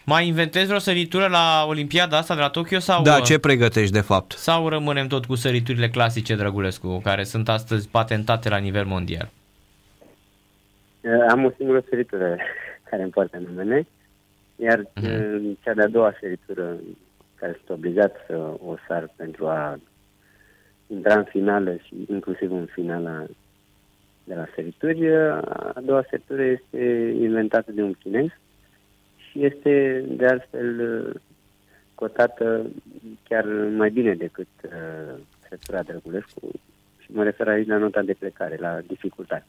Mai 0.07 0.27
inventezi 0.27 0.67
vreo 0.67 0.79
săritură 0.79 1.27
la 1.27 1.65
Olimpiada 1.69 2.17
asta 2.17 2.35
de 2.35 2.41
la 2.41 2.49
Tokyo? 2.49 2.79
Sau, 2.79 3.03
Da, 3.03 3.21
ce 3.21 3.39
pregătești 3.39 3.93
de 3.93 4.01
fapt? 4.01 4.33
Sau 4.33 4.69
rămânem 4.69 5.07
tot 5.07 5.25
cu 5.25 5.35
săriturile 5.35 5.89
clasice, 5.89 6.35
Drăgulescu, 6.35 7.01
care 7.05 7.25
sunt 7.25 7.49
astăzi 7.49 7.89
patentate 7.89 8.49
la 8.49 8.57
nivel 8.57 8.85
mondial? 8.85 9.31
Uh, 11.01 11.27
Am 11.29 11.45
o 11.45 11.51
singură 11.57 11.85
săritură 11.89 12.37
care 12.91 13.03
îmi 13.03 13.11
poartă 13.11 13.39
numele, 13.39 13.87
iar 14.57 14.81
uh-huh. 14.81 15.63
cea 15.63 15.75
de-a 15.75 15.89
doua 15.89 16.15
săritură 16.21 16.77
care 17.35 17.61
sunt 17.65 17.79
obligat 17.79 18.17
să 18.27 18.37
o 18.67 18.75
sar 18.89 19.11
pentru 19.17 19.47
a 19.47 19.79
intra 20.87 21.15
în 21.15 21.25
finală 21.25 21.77
și 21.85 21.95
inclusiv 22.11 22.53
în 22.53 22.67
finala 22.73 23.25
de 24.25 24.35
la 24.35 24.47
sărituri, 24.55 25.09
uh, 25.09 25.39
a 25.75 25.81
doua 25.85 26.05
săritură 26.11 26.43
este 26.43 27.15
inventată 27.21 27.73
de 27.73 27.83
un 27.83 27.93
chinez 27.93 28.29
și 29.35 29.45
este 29.45 30.05
de 30.09 30.27
altfel 30.27 30.81
uh, 30.81 31.21
cotată 31.95 32.67
chiar 33.29 33.45
mai 33.77 33.91
bine 33.91 34.15
decât 34.15 34.49
uh, 34.65 35.21
săritura 35.49 35.83
Drăgulescu 35.83 36.51
și 36.99 37.13
mă 37.13 37.23
refer 37.23 37.49
aici 37.49 37.67
la 37.67 37.77
nota 37.77 38.03
de 38.03 38.17
plecare, 38.19 38.57
la 38.61 38.81
dificultate. 38.87 39.47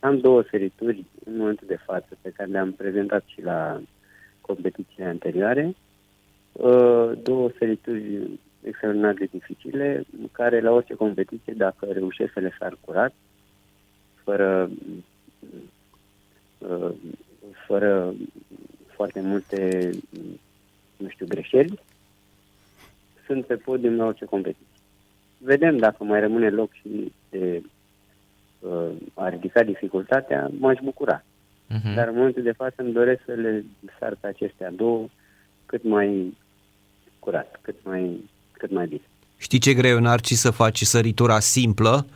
Am 0.00 0.18
două 0.18 0.42
sărituri 0.50 1.04
în 1.24 1.36
momentul 1.36 1.66
de 1.66 1.78
față 1.84 2.08
pe 2.20 2.30
care 2.36 2.50
le-am 2.50 2.72
prezentat 2.72 3.24
și 3.26 3.42
la 3.42 3.80
competițiile 4.40 5.08
anterioare. 5.08 5.74
Uh, 6.52 7.12
două 7.22 7.50
sărituri 7.58 8.30
extraordinar 8.62 9.14
de 9.14 9.28
dificile, 9.30 10.04
care 10.32 10.60
la 10.60 10.70
orice 10.70 10.94
competiție, 10.94 11.52
dacă 11.56 11.86
reușesc 11.92 12.32
să 12.32 12.40
le 12.40 12.56
sar 12.58 12.78
curat, 12.80 13.14
fără, 14.24 14.70
uh, 16.58 16.90
fără 17.66 18.14
foarte 18.96 19.20
multe, 19.20 19.90
nu 20.96 21.08
știu, 21.08 21.26
greșeli, 21.26 21.80
sunt 23.26 23.44
pe 23.46 23.54
podium 23.54 23.96
la 23.96 24.04
orice 24.04 24.24
competiție. 24.24 24.66
Vedem 25.38 25.76
dacă 25.76 26.04
mai 26.04 26.20
rămâne 26.20 26.48
loc 26.50 26.72
și 26.72 27.12
de 27.30 27.62
uh, 28.58 28.90
a 29.14 29.28
ridica 29.28 29.62
dificultatea, 29.62 30.50
m-aș 30.58 30.78
bucura. 30.82 31.24
Uh-huh. 31.74 31.94
Dar 31.94 32.08
în 32.08 32.14
momentul 32.14 32.42
de 32.42 32.52
față 32.52 32.74
îmi 32.76 32.92
doresc 32.92 33.20
să 33.26 33.32
le 33.32 33.64
sar 33.98 34.16
pe 34.20 34.26
acestea 34.26 34.70
două 34.70 35.08
cât 35.66 35.84
mai 35.84 36.36
curat, 37.18 37.58
cât 37.62 37.74
mai, 37.84 38.30
cât 38.52 38.70
mai 38.70 38.86
bine. 38.86 39.02
Știi 39.36 39.58
ce 39.58 39.74
greu, 39.74 39.98
Narci, 39.98 40.32
să 40.32 40.50
faci 40.50 40.82
săritura 40.82 41.40
simplă? 41.40 42.06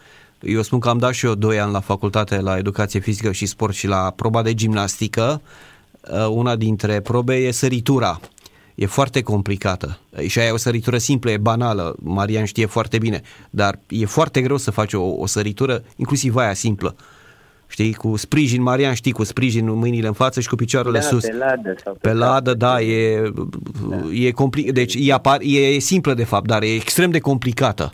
Eu 0.40 0.62
spun 0.62 0.80
că 0.80 0.88
am 0.88 0.98
dat 0.98 1.12
și 1.12 1.26
eu 1.26 1.34
2 1.34 1.60
ani 1.60 1.72
la 1.72 1.80
facultate 1.80 2.40
la 2.40 2.58
educație 2.58 3.00
fizică 3.00 3.32
și 3.32 3.46
sport 3.46 3.74
și 3.74 3.86
la 3.86 4.12
proba 4.16 4.42
de 4.42 4.54
gimnastică. 4.54 5.42
Uh, 6.08 6.26
una 6.28 6.56
dintre 6.56 7.00
probe 7.00 7.34
e 7.34 7.50
săritura. 7.50 8.20
E 8.74 8.86
foarte 8.86 9.22
complicată. 9.22 9.98
Și 10.26 10.38
aia 10.38 10.48
e 10.48 10.52
o 10.52 10.56
săritură 10.56 10.98
simplă, 10.98 11.30
e 11.30 11.36
banală. 11.36 11.96
Marian 12.02 12.44
știe 12.44 12.66
foarte 12.66 12.98
bine. 12.98 13.22
Dar 13.50 13.78
e 13.88 14.04
foarte 14.04 14.40
greu 14.40 14.56
să 14.56 14.70
faci 14.70 14.92
o, 14.92 15.02
o 15.02 15.26
săritură, 15.26 15.84
inclusiv 15.96 16.36
aia 16.36 16.54
simplă. 16.54 16.96
Știi, 17.66 17.94
cu 17.94 18.16
sprijin, 18.16 18.62
Marian 18.62 18.94
știi, 18.94 19.12
cu 19.12 19.24
sprijin 19.24 19.72
mâinile 19.72 20.06
în 20.06 20.12
față 20.12 20.40
și 20.40 20.48
cu 20.48 20.54
picioarele 20.54 20.98
da, 20.98 21.04
sus. 21.04 21.24
Pe 21.24 21.32
ladă 21.32 21.74
sau 21.84 21.92
pe, 21.92 22.08
pe 22.08 22.14
ladă, 22.14 22.54
da, 22.54 22.80
e, 22.80 23.30
da. 23.88 23.96
e 24.12 24.30
complicat. 24.30 24.74
Deci 24.74 24.94
e, 24.98 25.12
apar, 25.12 25.38
e 25.40 25.78
simplă 25.78 26.14
de 26.14 26.24
fapt, 26.24 26.46
dar 26.46 26.62
e 26.62 26.74
extrem 26.74 27.10
de 27.10 27.18
complicată. 27.18 27.92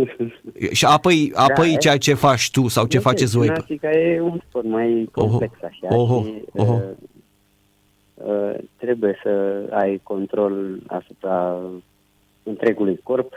și 0.78 0.84
apoi, 0.84 1.32
apoi 1.34 1.70
da, 1.70 1.76
ceea 1.76 1.96
ce 1.96 2.14
faci 2.14 2.50
tu 2.50 2.68
sau 2.68 2.86
ce 2.86 2.98
faceți 2.98 3.36
voi. 3.36 3.46
Gimnastica 3.46 3.90
e 3.90 4.20
un 4.20 4.40
sport 4.48 4.66
mai 4.66 5.08
complex 5.12 5.54
oho, 5.60 5.66
așa 5.66 5.96
oho, 5.96 6.22
și 6.22 6.42
oho. 6.52 6.72
Uh, 6.72 6.80
uh, 8.14 8.54
trebuie 8.76 9.18
să 9.22 9.62
ai 9.70 10.00
control 10.02 10.82
asupra 10.86 11.60
întregului 12.42 13.00
corp, 13.02 13.32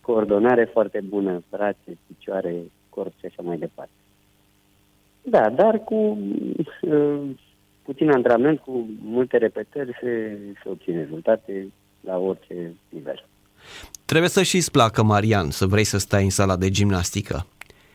coordonare 0.00 0.64
foarte 0.64 1.00
bună, 1.00 1.42
brațe, 1.50 1.98
picioare, 2.06 2.54
corp 2.88 3.12
și 3.18 3.26
așa 3.26 3.42
mai 3.42 3.56
departe. 3.58 3.92
Da, 5.22 5.50
dar 5.50 5.78
cu 5.84 6.18
uh, 6.80 7.20
puțin 7.82 8.10
antrenament, 8.10 8.58
cu 8.58 8.88
multe 9.02 9.36
repetări, 9.36 9.98
se, 10.00 10.38
se 10.62 10.68
obține 10.68 10.98
rezultate 10.98 11.68
la 12.00 12.18
orice 12.18 12.74
nivel. 12.88 13.24
Trebuie 14.14 14.32
să 14.32 14.42
și-ți 14.42 14.70
placă, 14.70 15.02
Marian, 15.02 15.50
să 15.50 15.66
vrei 15.66 15.84
să 15.84 15.98
stai 15.98 16.24
în 16.24 16.30
sala 16.30 16.56
de 16.56 16.70
gimnastică 16.70 17.46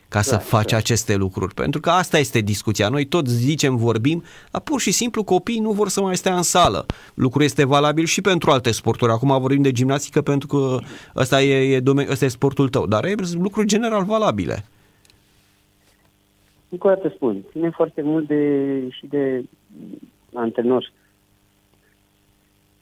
ca 0.08 0.18
da, 0.18 0.20
să 0.20 0.36
faci 0.36 0.70
da. 0.70 0.76
aceste 0.76 1.16
lucruri. 1.16 1.54
Pentru 1.54 1.80
că 1.80 1.90
asta 1.90 2.18
este 2.18 2.40
discuția. 2.40 2.88
Noi 2.88 3.04
toți 3.04 3.32
zicem, 3.32 3.76
vorbim, 3.76 4.22
dar 4.50 4.60
pur 4.60 4.80
și 4.80 4.90
simplu 4.90 5.24
copiii 5.24 5.60
nu 5.60 5.70
vor 5.70 5.88
să 5.88 6.00
mai 6.00 6.16
stea 6.16 6.36
în 6.36 6.42
sală. 6.42 6.86
Lucrul 7.14 7.42
este 7.42 7.64
valabil 7.64 8.04
și 8.04 8.20
pentru 8.20 8.50
alte 8.50 8.70
sporturi. 8.70 9.12
Acum 9.12 9.40
vorbim 9.40 9.62
de 9.62 9.72
gimnastică 9.72 10.22
pentru 10.22 10.46
că 10.46 10.78
ăsta 11.16 11.42
e, 11.42 11.74
e, 11.74 11.80
domen- 11.80 12.10
ăsta 12.10 12.24
e 12.24 12.28
sportul 12.28 12.68
tău, 12.68 12.86
dar 12.86 13.04
e 13.04 13.14
lucruri 13.32 13.66
general 13.66 14.04
valabile. 14.04 14.64
Încă 16.68 16.86
o 16.86 16.90
dată 16.90 17.12
spun, 17.14 17.44
ține 17.50 17.70
foarte 17.70 18.02
mult 18.02 18.26
de, 18.26 18.66
și 18.90 19.06
de 19.06 19.44
antrenor. 20.34 20.92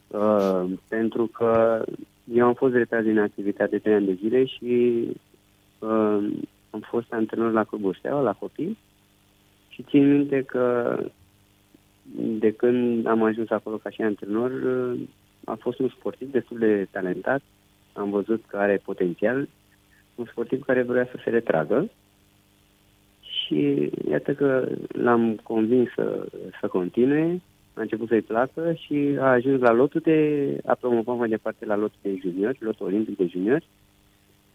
Uh, 0.09 0.64
pentru 0.88 1.26
că 1.26 1.83
eu 2.32 2.47
am 2.47 2.54
fost 2.54 2.75
retras 2.75 3.02
din 3.02 3.18
activitate 3.18 3.70
de 3.70 3.78
3 3.78 3.94
ani 3.94 4.06
de 4.06 4.12
zile 4.12 4.44
și 4.44 5.04
uh, 5.78 6.28
am 6.70 6.80
fost 6.80 7.12
antrenor 7.12 7.52
la 7.52 7.64
Clubul 7.64 7.94
Steaua, 7.94 8.20
la 8.20 8.32
copii. 8.32 8.78
Și 9.68 9.82
țin 9.82 10.11
minte 10.11 10.42
că 10.42 10.97
de 12.16 12.52
când 12.52 13.06
am 13.06 13.23
ajuns 13.23 13.50
acolo 13.50 13.76
ca 13.76 13.90
și 13.90 14.02
antrenor, 14.02 14.50
uh, 14.50 15.00
a 15.44 15.56
fost 15.61 15.78
un 15.78 15.88
sportiv 15.88 16.30
destul 16.30 16.58
de 16.58 16.88
talentat, 16.90 17.42
am 17.92 18.11
văzut 18.11 18.44
că 18.47 18.56
are 18.56 18.80
potențial, 18.85 19.49
un 20.14 20.25
sportiv 20.25 20.64
care 20.64 20.82
vrea 20.82 21.04
să 21.04 21.20
se 21.25 21.30
retragă. 21.30 21.90
Și 23.20 23.90
iată 24.11 24.35
că 24.35 24.68
l-am 24.88 25.35
convins 25.42 25.88
să, 25.94 26.26
să 26.61 26.66
continue, 26.66 27.40
a 27.78 27.82
început 27.82 28.08
să-i 28.08 28.23
placă 28.23 28.73
și 28.73 29.16
a 29.18 29.26
ajuns 29.26 29.61
la 29.61 29.73
lotul 29.73 30.00
de, 30.00 30.58
a 30.66 30.75
promovat 30.75 31.16
mai 31.16 31.28
departe 31.28 31.64
la 31.64 31.76
lotul 31.76 31.99
de 32.02 32.18
juniori, 32.20 32.58
lotul 32.61 32.87
olimpic 32.87 33.16
de 33.16 33.26
juniori, 33.26 33.66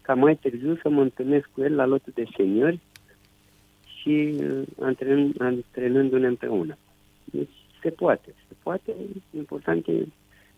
ca 0.00 0.14
mai 0.14 0.36
târziu 0.36 0.76
să 0.76 0.88
mă 0.88 1.00
întâlnesc 1.00 1.48
cu 1.54 1.62
el 1.62 1.74
la 1.74 1.86
lotul 1.86 2.12
de 2.14 2.24
seniori 2.36 2.78
și 4.00 4.34
uh, 4.40 4.62
antrenând, 4.80 5.40
antrenându-ne 5.40 6.26
împreună. 6.26 6.76
Deci 7.24 7.54
se 7.82 7.90
poate, 7.90 8.34
se 8.48 8.54
poate. 8.62 8.94
Important 9.36 9.86
e 9.86 10.06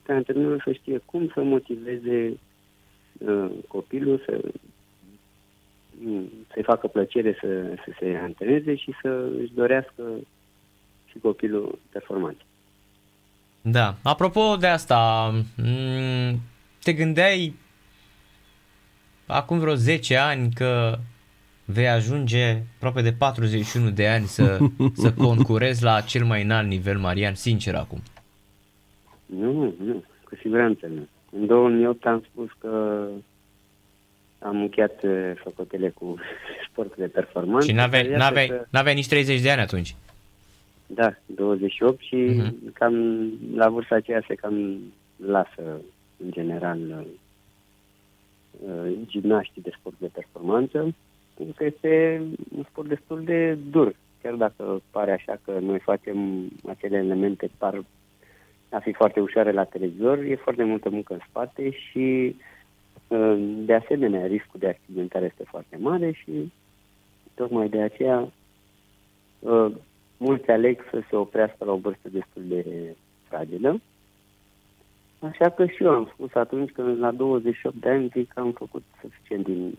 ca 0.02 0.14
antrenorul 0.14 0.61
să 0.64 0.73
știe 0.73 1.00
cum 1.04 1.30
să 1.35 1.42
motiveze 1.42 2.38
uh, 3.18 3.50
copilul, 3.68 4.23
să 4.26 4.40
să-i 6.52 6.62
facă 6.62 6.87
plăcere 6.87 7.37
să, 7.40 7.75
să 7.85 7.92
se 7.99 8.18
antreneze 8.23 8.75
și 8.75 8.94
să 9.02 9.30
își 9.38 9.54
dorească 9.54 10.02
și 11.06 11.18
copilul 11.18 11.78
performant. 11.92 12.46
Da. 13.70 13.94
Apropo 14.02 14.56
de 14.56 14.66
asta, 14.66 15.30
te 16.82 16.92
gândeai 16.92 17.54
acum 19.26 19.58
vreo 19.58 19.75
10 19.75 20.16
ani 20.16 20.52
că 20.54 20.99
vei 21.64 21.88
ajunge 21.88 22.62
aproape 22.76 23.02
de 23.02 23.12
41 23.12 23.90
de 23.90 24.08
ani 24.08 24.25
să, 24.25 24.58
să 25.02 25.12
concurezi 25.12 25.82
la 25.82 26.00
cel 26.00 26.25
mai 26.25 26.42
înalt 26.42 26.68
nivel, 26.68 26.99
Marian, 26.99 27.35
sincer 27.35 27.75
acum. 27.75 28.02
Nu, 29.26 29.75
nu, 29.85 30.04
cu 30.25 30.37
siguranță 30.40 30.87
nu. 30.87 31.08
În 31.40 31.46
2008 31.46 32.06
am 32.06 32.25
spus 32.30 32.49
că 32.58 33.04
am 34.38 34.61
încheiat 34.61 35.00
făcotele 35.42 35.88
cu 35.88 36.16
sportul 36.70 36.96
de 36.99 37.06
performanță. 37.06 37.66
Și 37.66 37.75
n-aveai, 37.75 38.08
n-aveai, 38.08 38.46
că... 38.46 38.66
n-aveai 38.70 38.94
nici 38.94 39.08
30 39.08 39.40
de 39.40 39.50
ani 39.50 39.61
atunci. 39.61 39.94
Da, 40.87 41.14
28 41.26 42.00
și 42.00 42.16
uh-huh. 42.16 42.73
cam 42.73 42.95
la 43.55 43.69
vârsta 43.69 43.95
aceea 43.95 44.25
se 44.26 44.35
cam 44.35 44.78
lasă 45.16 45.81
în 46.16 46.31
general 46.31 47.07
uh, 48.66 48.93
gimnaștii 49.07 49.62
de 49.62 49.71
sport 49.78 49.95
de 49.99 50.11
performanță 50.12 50.95
spun 51.37 51.52
că 51.57 51.64
este 51.64 52.23
un 52.57 52.64
sport 52.71 52.88
destul 52.88 53.25
de 53.25 53.59
dur. 53.71 53.95
Chiar 54.23 54.35
dacă 54.35 54.83
pare 54.90 55.12
așa 55.12 55.40
că 55.45 55.59
noi 55.61 55.78
facem 55.78 56.49
acele 56.69 56.97
elemente 56.97 57.50
par 57.59 57.85
a 58.71 58.78
fi 58.78 58.93
foarte 58.93 59.21
ușoare 59.21 59.52
la 59.52 59.64
televizor, 59.64 60.19
e 60.19 60.35
foarte 60.35 60.64
multă 60.64 60.90
muncă 60.90 61.12
în 61.12 61.21
spate 61.28 61.71
și 61.71 62.37
uh, 63.09 63.37
de 63.64 63.75
asemenea 63.75 64.26
riscul 64.26 64.61
de 64.61 64.69
accidentare 64.69 65.25
este 65.25 65.45
foarte 65.47 65.76
mare 65.81 66.12
și 66.12 66.52
tocmai 67.35 67.69
de 67.69 67.81
aceea 67.81 68.33
uh, 69.38 69.73
mulți 70.16 70.50
aleg 70.50 70.80
să 70.90 71.02
se 71.11 71.16
oprească 71.16 71.64
la 71.64 71.73
o 71.73 71.76
vârstă 71.76 72.08
destul 72.08 72.42
de 72.49 72.94
fragilă. 73.28 73.80
Așa 75.18 75.50
că 75.50 75.66
și 75.66 75.82
eu 75.82 75.90
am 75.90 76.11
spus 76.12 76.35
atunci 76.35 76.70
când 76.70 76.99
la 76.99 77.11
28 77.11 77.76
de 77.76 77.88
ani 77.88 78.11
zic 78.14 78.32
că 78.32 78.40
am 78.40 78.52
făcut 78.52 78.82
suficient 79.00 79.44
din 79.44 79.75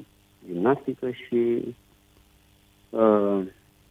gimnastică 0.45 1.11
și 1.11 1.75
uh, 2.89 3.41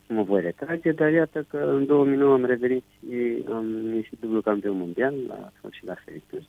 mă 0.09 0.23
voi 0.23 0.41
retrage, 0.41 0.93
dar 0.93 1.13
iată 1.13 1.47
că 1.49 1.57
în 1.57 1.87
2009 1.87 2.33
am 2.33 2.45
revenit 2.45 2.85
și 2.99 3.45
am 3.53 3.95
ieșit 3.95 4.21
dublu 4.21 4.41
campion 4.41 4.77
mondial 4.77 5.15
la 5.29 5.53
și 5.71 5.85
la 5.85 5.95
ferituri. 6.05 6.49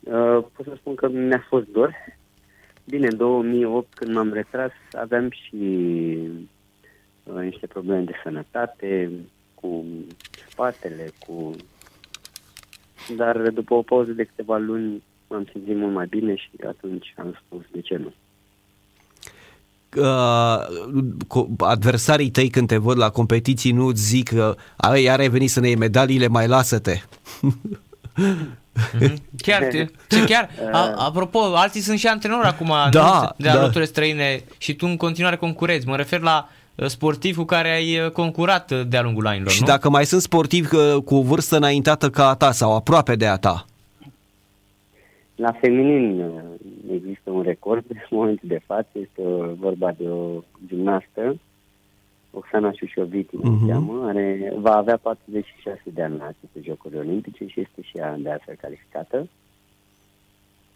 Uh, 0.00 0.44
pot 0.56 0.64
să 0.64 0.72
spun 0.76 0.94
că 0.94 1.08
mi-a 1.08 1.44
fost 1.48 1.66
dor. 1.66 1.94
Bine, 2.84 3.06
în 3.06 3.16
2008 3.16 3.94
când 3.94 4.14
m-am 4.14 4.32
retras 4.32 4.72
aveam 4.92 5.30
și 5.30 5.54
uh, 5.54 6.30
niște 7.24 7.66
probleme 7.66 8.02
de 8.02 8.12
sănătate 8.22 9.10
cu 9.54 9.84
spatele, 10.50 11.12
cu... 11.26 11.56
Dar 13.16 13.36
după 13.50 13.74
o 13.74 13.82
pauză 13.82 14.10
de 14.10 14.24
câteva 14.24 14.56
luni 14.56 15.02
m-am 15.28 15.48
simțit 15.52 15.76
mult 15.76 15.92
mai 15.92 16.06
bine 16.06 16.34
și 16.36 16.50
atunci 16.66 17.14
am 17.16 17.38
spus 17.46 17.64
de 17.72 17.80
ce 17.80 17.96
nu 17.96 18.12
uh, 19.96 20.58
adversarii 21.58 22.30
tăi 22.30 22.48
când 22.48 22.68
te 22.68 22.76
văd 22.76 22.98
la 22.98 23.10
competiții 23.10 23.72
nu 23.72 23.90
zic 23.90 24.28
că 24.28 24.56
uh, 24.94 25.10
are 25.10 25.28
venit 25.28 25.50
să 25.50 25.60
ne 25.60 25.66
iei 25.66 25.76
medaliile, 25.76 26.26
mai 26.26 26.46
lasă-te. 26.46 27.00
Mhm. 27.40 29.22
Chiar, 29.36 29.62
ce 30.08 30.24
chiar, 30.26 30.50
a, 30.72 30.94
apropo, 30.96 31.38
alții 31.38 31.80
sunt 31.80 31.98
și 31.98 32.06
antrenori 32.06 32.46
acum 32.46 32.72
da, 32.90 33.34
de 33.36 33.48
da. 33.74 33.84
străine 33.84 34.42
și 34.58 34.74
tu 34.74 34.86
în 34.86 34.96
continuare 34.96 35.36
concurezi. 35.36 35.86
Mă 35.86 35.96
refer 35.96 36.20
la 36.20 36.48
uh, 36.48 36.63
sportivi 36.76 37.36
cu 37.36 37.44
care 37.44 37.68
ai 37.68 37.98
uh, 37.98 38.10
concurat 38.10 38.86
de-a 38.86 39.02
lungul 39.02 39.26
anilor, 39.26 39.50
Și 39.50 39.60
nu? 39.60 39.66
dacă 39.66 39.90
mai 39.90 40.04
sunt 40.04 40.20
sportivi 40.20 40.68
cu 41.04 41.14
o 41.14 41.22
vârstă 41.22 41.56
înaintată 41.56 42.10
ca 42.10 42.28
a 42.28 42.34
ta 42.34 42.52
sau 42.52 42.74
aproape 42.76 43.14
de 43.14 43.26
a 43.26 43.36
ta? 43.36 43.64
La 45.36 45.52
feminin 45.52 46.20
uh, 46.20 46.32
există 46.94 47.30
un 47.30 47.42
record 47.42 47.84
în 47.88 47.96
momentul 48.18 48.48
de 48.48 48.60
față, 48.66 48.88
este 48.92 49.22
vorba 49.58 49.92
de 49.92 50.08
o 50.08 50.42
gimnastă, 50.66 51.36
Oxana 52.30 52.72
Șușoviti, 52.72 53.36
uh-huh. 53.36 53.42
Mhm. 53.42 53.68
cheamă, 53.68 54.06
are, 54.06 54.52
va 54.56 54.76
avea 54.76 54.96
46 54.96 55.82
de 55.84 56.02
ani 56.02 56.16
la 56.16 56.24
aceste 56.24 56.60
Jocuri 56.62 56.96
Olimpice 56.98 57.46
și 57.46 57.60
este 57.60 57.82
și 57.82 57.98
ea 57.98 58.16
de 58.18 58.30
altfel 58.30 58.56
calificată. 58.60 59.28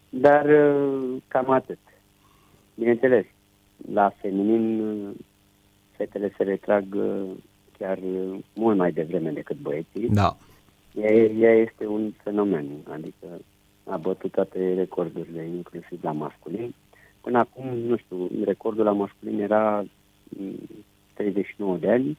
Dar 0.09 0.45
uh, 0.45 1.17
cam 1.29 1.51
atât. 1.51 1.79
Bineînțeles, 2.75 3.25
la 3.93 4.13
feminin 4.21 4.83
fetele 5.99 6.33
se 6.37 6.43
retrag 6.43 6.85
uh, 6.95 7.31
chiar 7.79 7.99
mult 8.55 8.77
mai 8.77 8.93
devreme 8.93 9.31
decât 9.31 9.57
băieții. 9.57 10.09
Da. 10.09 10.37
Ea, 10.95 11.13
ea 11.13 11.55
este 11.55 11.87
un 11.87 12.13
fenomen, 12.23 12.67
adică 12.91 13.27
a 13.85 13.97
bătut 13.97 14.33
toate 14.33 14.75
recordurile, 14.75 15.47
inclusiv 15.47 15.99
la 16.03 16.13
masculin. 16.13 16.75
Până 17.21 17.39
acum, 17.39 17.79
nu 17.79 17.97
știu, 17.97 18.31
recordul 18.45 18.85
la 18.85 18.93
masculin 18.93 19.41
era 19.41 19.85
39 21.15 21.73
mm, 21.73 21.79
de 21.79 21.91
ani, 21.91 22.19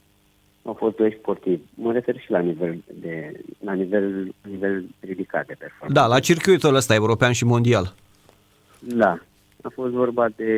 au 0.63 0.73
fost 0.73 0.95
doi 0.95 1.17
sportivi. 1.19 1.61
Mă 1.73 1.91
refer 1.91 2.19
și 2.19 2.31
la 2.31 2.39
nivel, 2.39 2.83
de, 2.93 3.41
la 3.59 3.73
nivel, 3.73 4.33
nivel 4.49 4.85
ridicat 4.99 5.45
de 5.45 5.55
performanță. 5.59 5.93
Da, 5.99 6.07
la 6.07 6.19
circuitul 6.19 6.75
ăsta 6.75 6.93
european 6.93 7.31
și 7.31 7.45
mondial. 7.45 7.93
Da, 8.79 9.19
a 9.61 9.69
fost 9.73 9.93
vorba 9.93 10.29
de 10.35 10.53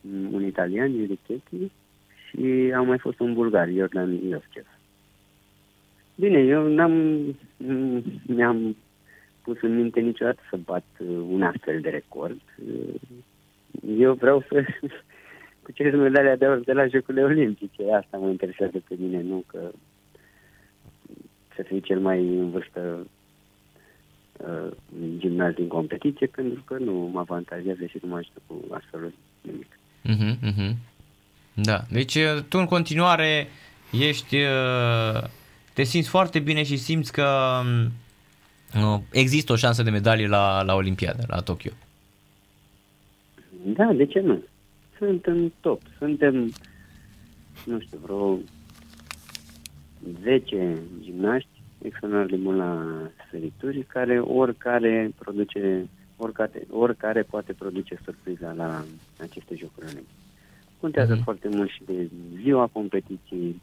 mm, 0.00 0.34
un 0.34 0.44
italian, 0.44 0.92
Iurichetti, 0.92 1.70
și 2.34 2.72
a 2.74 2.80
mai 2.80 2.98
fost 2.98 3.18
un 3.18 3.32
bulgar, 3.32 3.68
Iordan 3.68 4.12
Ioscev. 4.12 4.66
Bine, 6.14 6.38
eu 6.38 6.68
n-am, 6.68 6.92
mm, 7.56 8.02
mi-am 8.26 8.76
pus 9.42 9.60
în 9.60 9.74
minte 9.74 10.00
niciodată 10.00 10.40
să 10.50 10.56
bat 10.56 10.84
uh, 10.98 11.08
un 11.28 11.42
astfel 11.42 11.80
de 11.80 11.88
record. 11.88 12.40
Uh, 12.66 12.94
eu 13.98 14.12
vreau 14.12 14.44
să 14.48 14.64
cuceresc 15.66 15.96
medalia 15.96 16.36
de 16.36 16.44
aur 16.44 16.60
de 16.60 16.72
la 16.72 16.86
Jocurile 16.86 17.22
Olimpice. 17.22 17.92
Asta 17.92 18.16
mă 18.16 18.28
interesează 18.28 18.82
pe 18.88 18.94
mine, 18.98 19.22
nu 19.22 19.44
că 19.46 19.70
să 21.54 21.62
fiu 21.62 21.78
cel 21.78 22.00
mai 22.00 22.18
în 22.18 22.50
vârstă 22.50 23.06
uh, 24.36 24.70
gimnaz 25.18 25.54
din 25.54 25.68
competiție, 25.68 26.26
pentru 26.26 26.62
că 26.66 26.78
nu 26.78 26.92
mă 26.92 27.18
avantajează 27.18 27.84
și 27.84 27.98
nu 28.02 28.08
mă 28.08 28.16
ajută 28.16 28.40
cu 28.46 28.54
astfel 28.70 29.12
nimic. 29.40 29.78
Uh-huh, 30.04 30.34
uh-huh. 30.50 30.74
Da, 31.54 31.84
deci 31.90 32.14
uh, 32.14 32.42
tu 32.48 32.58
în 32.58 32.66
continuare 32.66 33.48
ești, 33.90 34.36
te 35.72 35.82
simți 35.82 36.08
foarte 36.08 36.38
bine 36.38 36.62
și 36.62 36.76
simți 36.76 37.12
că 37.12 37.60
um, 38.76 39.02
există 39.12 39.52
o 39.52 39.56
șansă 39.56 39.82
de 39.82 39.90
medalie 39.90 40.26
la, 40.26 40.62
la 40.62 40.74
Olimpiadă, 40.74 41.24
la 41.26 41.40
Tokyo. 41.40 41.70
Da, 43.64 43.92
de 43.92 44.06
ce 44.06 44.20
nu? 44.20 44.42
Suntem 44.98 45.52
top. 45.60 45.80
Suntem, 45.98 46.52
nu 47.64 47.80
știu, 47.80 47.98
vreo 48.02 48.38
10 50.22 50.78
gimnaști 51.00 51.48
extraordinar 51.82 52.26
de 52.26 52.36
bun 52.36 52.56
la 52.56 52.86
sferituri, 53.26 53.82
care 53.82 54.18
oricare 54.18 55.10
produce, 55.18 55.88
oricare, 56.16 56.66
oricare 56.70 57.22
poate 57.22 57.52
produce 57.52 57.98
surpriza 58.04 58.52
la 58.52 58.84
aceste 59.20 59.54
jocuri 59.56 59.86
Contează 60.84 61.16
mm-hmm. 61.16 61.24
foarte 61.24 61.48
mult 61.48 61.70
și 61.70 61.82
de 61.86 62.10
ziua 62.42 62.66
competiției, 62.72 63.62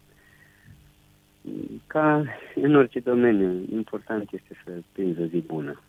ca 1.88 2.24
în 2.56 2.76
orice 2.76 3.00
domeniu, 3.00 3.66
important 3.72 4.30
este 4.32 4.62
să 4.66 4.72
prinzi 4.92 5.22
o 5.22 5.26
zi 5.26 5.38
bună. 5.38 5.82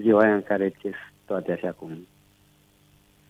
Ziua 0.00 0.22
aia 0.22 0.34
în 0.34 0.42
care 0.42 0.68
ți 0.68 0.88
toate 1.24 1.52
așa 1.52 1.70
cum 1.70 2.06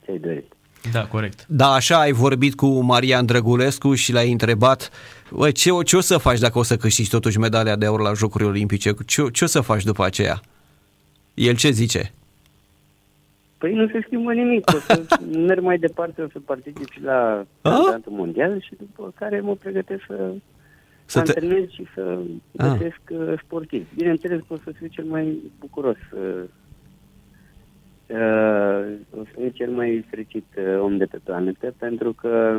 ți-ai 0.05 0.19
dorit. 0.19 0.53
Da, 0.93 1.07
corect. 1.07 1.47
Da, 1.49 1.73
așa 1.73 2.01
ai 2.01 2.13
vorbit 2.13 2.55
cu 2.55 2.81
Marian 2.81 3.27
Drăgulescu 3.27 3.95
și 3.95 4.13
l-ai 4.13 4.33
întrebat 4.33 4.91
bă, 5.31 5.51
ce, 5.51 5.71
ce 5.85 5.97
o 5.97 6.01
să 6.01 6.19
faci 6.19 6.39
dacă 6.39 6.59
o 6.59 6.63
să 6.63 6.77
câștigi 6.77 7.11
totuși 7.11 7.39
medalia 7.39 7.77
de 7.77 7.87
aur 7.87 8.01
la 8.01 8.13
Jocurile 8.13 8.49
Olimpice? 8.49 8.93
Ce, 9.07 9.31
ce 9.33 9.45
o 9.45 9.47
să 9.47 9.61
faci 9.61 9.85
după 9.85 10.05
aceea? 10.05 10.41
El 11.35 11.57
ce 11.57 11.71
zice? 11.71 12.13
Păi 13.59 13.75
nu 13.75 13.89
se 13.89 14.01
schimbă 14.05 14.33
nimic. 14.33 14.71
O 14.75 14.79
să 14.79 15.03
merg 15.49 15.63
mai 15.63 15.79
departe, 15.79 16.23
o 16.23 16.29
să 16.29 16.41
particip 16.41 16.91
și 16.91 17.03
la 17.03 17.47
campionatul 17.63 18.13
mondial 18.13 18.61
și 18.61 18.75
după 18.79 19.13
care 19.19 19.41
mă 19.41 19.55
pregătesc 19.55 20.03
să 20.07 20.35
să 21.07 21.19
antrenez 21.19 21.65
te... 21.65 21.73
și 21.73 21.87
să 21.95 22.19
ah. 22.57 22.67
găsesc 22.69 23.01
ah. 23.11 23.41
sportiv. 23.45 23.87
Bineînțeles 23.95 24.41
că 24.49 24.53
o 24.53 24.57
să 24.57 24.71
fiu 24.71 24.87
cel 24.87 25.05
mai 25.05 25.39
bucuros, 25.59 25.97
uh, 26.13 26.45
uh, 28.07 28.85
o 29.19 29.25
să 29.25 29.31
fiu 29.35 29.49
cel 29.49 29.71
mai 29.71 30.05
fericit 30.09 30.47
uh, 30.57 30.81
om 30.81 30.97
de 30.97 31.05
pe 31.05 31.19
planetă, 31.25 31.75
pentru 31.79 32.13
că 32.13 32.59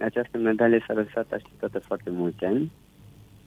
această 0.00 0.38
medalie 0.38 0.84
s-a 0.86 0.92
lăsat 0.92 1.32
așteptată 1.32 1.78
foarte 1.78 2.10
mulți 2.10 2.44
ani. 2.44 2.72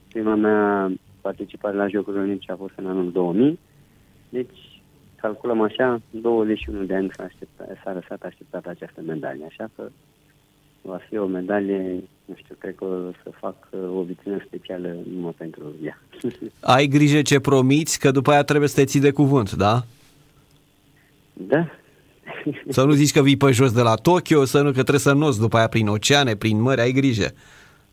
Prima 0.08 0.36
mea 0.36 0.92
participare 1.22 1.76
la 1.76 1.88
Jocurile 1.88 2.22
Olimpice 2.22 2.52
a 2.52 2.56
fost 2.56 2.74
în 2.76 2.86
anul 2.86 3.12
2000, 3.12 3.60
deci 4.30 4.81
calculăm 5.22 5.62
așa, 5.62 6.02
21 6.10 6.84
de 6.84 6.96
ani 6.96 7.12
s-a, 7.16 7.24
așteptat, 7.24 7.68
s-a 7.84 7.94
lăsat 7.94 8.22
așteptată 8.22 8.70
această 8.70 9.02
medalie, 9.06 9.46
așa 9.46 9.70
că 9.76 9.84
va 10.82 11.00
fi 11.10 11.18
o 11.18 11.26
medalie, 11.26 12.04
nu 12.26 12.36
știu, 12.36 12.56
cred 12.60 12.76
că 12.76 12.84
o 12.84 13.12
să 13.24 13.30
fac 13.40 13.56
uh, 13.70 13.80
o 13.98 14.02
vitrină 14.02 14.44
specială 14.46 14.96
numai 15.16 15.34
pentru 15.38 15.64
ea. 15.84 16.02
Ai 16.76 16.88
grijă 16.88 17.22
ce 17.22 17.40
promiți, 17.40 18.00
că 18.00 18.12
după 18.12 18.32
aia 18.32 18.44
trebuie 18.44 18.70
să 18.70 18.76
te 18.76 18.86
ții 18.86 19.00
de 19.00 19.12
cuvânt, 19.12 19.52
da? 19.52 19.84
Da. 21.34 21.68
Să 22.70 22.84
nu 22.84 22.92
zici 22.92 23.12
că 23.12 23.22
vii 23.22 23.38
pe 23.38 23.52
jos 23.52 23.72
de 23.72 23.82
la 23.82 23.96
Tokyo, 23.96 24.46
să 24.46 24.58
nu 24.58 24.66
că 24.66 24.72
trebuie 24.72 25.00
să 25.00 25.14
noți 25.14 25.40
după 25.40 25.58
aia 25.58 25.68
prin 25.68 25.88
oceane, 25.88 26.36
prin 26.36 26.62
mări, 26.62 26.82
ai 26.82 26.92
grijă. 26.92 27.34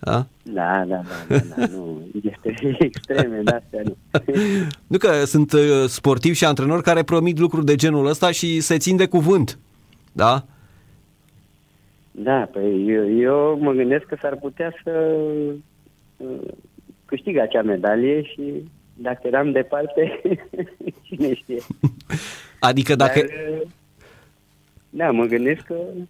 Da? 0.00 0.26
Da, 0.42 0.84
da, 0.86 1.02
da, 1.28 1.36
da, 1.36 1.54
da 1.56 1.66
nu, 1.66 2.02
este 2.22 2.54
extreme, 2.78 3.40
da, 3.42 3.60
nu. 3.84 3.96
nu 4.86 4.98
că 4.98 5.24
sunt 5.24 5.52
uh, 5.52 5.84
sportivi 5.86 6.36
și 6.36 6.44
antrenori 6.44 6.82
care 6.82 7.02
promit 7.02 7.38
lucruri 7.38 7.64
de 7.64 7.74
genul 7.74 8.06
ăsta 8.06 8.30
și 8.30 8.60
se 8.60 8.78
țin 8.78 8.96
de 8.96 9.06
cuvânt, 9.06 9.58
da? 10.12 10.44
Da, 12.10 12.48
păi 12.52 12.88
eu, 12.88 13.18
eu 13.18 13.58
mă 13.60 13.72
gândesc 13.72 14.04
că 14.04 14.16
s-ar 14.20 14.36
putea 14.36 14.72
să 14.84 15.16
uh, 16.16 16.48
câștig 17.04 17.36
acea 17.36 17.62
medalie 17.62 18.22
și 18.22 18.42
dacă 18.94 19.20
eram 19.22 19.52
departe, 19.52 20.20
cine 21.06 21.34
știe. 21.34 21.58
Adică 22.60 22.94
dacă... 22.94 23.20
Dar, 23.20 23.62
da, 24.90 25.10
mă 25.10 25.24
gândesc 25.24 25.60
că 25.60 25.74
uh, 25.74 26.02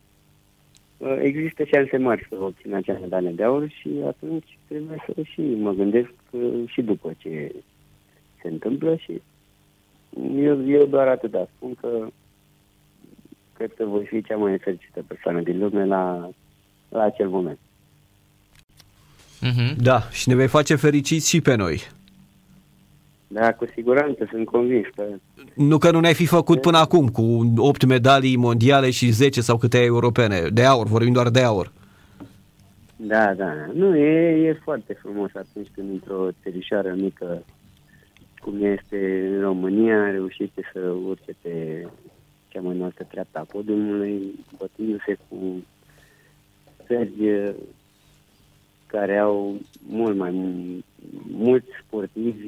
există 1.23 1.65
șanse 1.65 1.97
mari 1.97 2.27
să 2.29 2.37
obțin 2.41 2.75
acea 2.75 2.99
medalie 3.01 3.31
de 3.31 3.43
aur 3.43 3.69
și 3.69 3.91
atunci 4.07 4.59
trebuie 4.69 5.05
să 5.07 5.23
și 5.23 5.41
mă 5.41 5.73
gândesc 5.73 6.11
uh, 6.31 6.63
și 6.67 6.83
după 6.83 7.15
ce 7.19 7.53
se 8.43 8.49
întâmplă 8.49 8.97
și 8.97 9.23
eu, 10.37 10.69
eu 10.69 10.87
doar 10.87 11.09
atât 11.09 11.35
spun 11.57 11.75
că 11.75 12.07
cred 13.53 13.75
că 13.77 13.85
voi 13.85 14.05
fi 14.05 14.23
cea 14.23 14.37
mai 14.37 14.59
fericită 14.59 15.05
persoană 15.07 15.41
din 15.41 15.59
lume 15.59 15.85
la, 15.85 16.31
la 16.89 17.03
acel 17.03 17.29
moment. 17.29 17.59
Mm-hmm. 19.43 19.77
Da, 19.77 20.01
și 20.11 20.29
ne 20.29 20.35
vei 20.35 20.49
face 20.49 20.75
fericiți 20.75 21.29
și 21.29 21.41
pe 21.41 21.55
noi. 21.55 21.81
Da, 23.31 23.53
cu 23.55 23.67
siguranță, 23.75 24.29
sunt 24.31 24.47
convins 24.47 24.87
că... 24.95 25.05
Nu 25.55 25.79
că 25.79 25.91
nu 25.91 26.01
ne-ai 26.01 26.15
fi 26.15 26.27
făcut 26.27 26.61
până 26.61 26.79
acum 26.79 27.09
cu 27.09 27.53
8 27.57 27.85
medalii 27.85 28.37
mondiale 28.37 28.91
și 28.91 29.11
10 29.11 29.41
sau 29.41 29.57
câte 29.57 29.83
europene, 29.83 30.41
de 30.53 30.65
aur, 30.65 30.87
vorbim 30.87 31.13
doar 31.13 31.29
de 31.29 31.41
aur. 31.41 31.73
Da, 32.97 33.35
da, 33.35 33.53
nu, 33.75 33.97
e, 33.97 34.47
e 34.49 34.61
foarte 34.63 34.93
frumos 34.93 35.31
atunci 35.35 35.69
când 35.75 35.91
într-o 35.91 36.29
țărișoară 36.43 36.95
mică, 36.97 37.43
cum 38.41 38.65
este 38.65 39.29
în 39.35 39.41
România, 39.41 40.11
reușește 40.11 40.71
să 40.73 40.81
urce 41.07 41.35
pe 41.43 41.87
cea 42.49 42.61
mai 42.61 42.77
înaltă 42.77 43.07
treaptă 43.11 43.39
a 43.39 43.47
podiumului, 43.53 44.45
bătându-se 44.59 45.19
cu 45.29 45.37
țări 46.87 47.55
care 48.87 49.19
au 49.19 49.61
mult 49.89 50.17
mai 50.17 50.33
mulți 51.31 51.69
sportivi, 51.87 52.47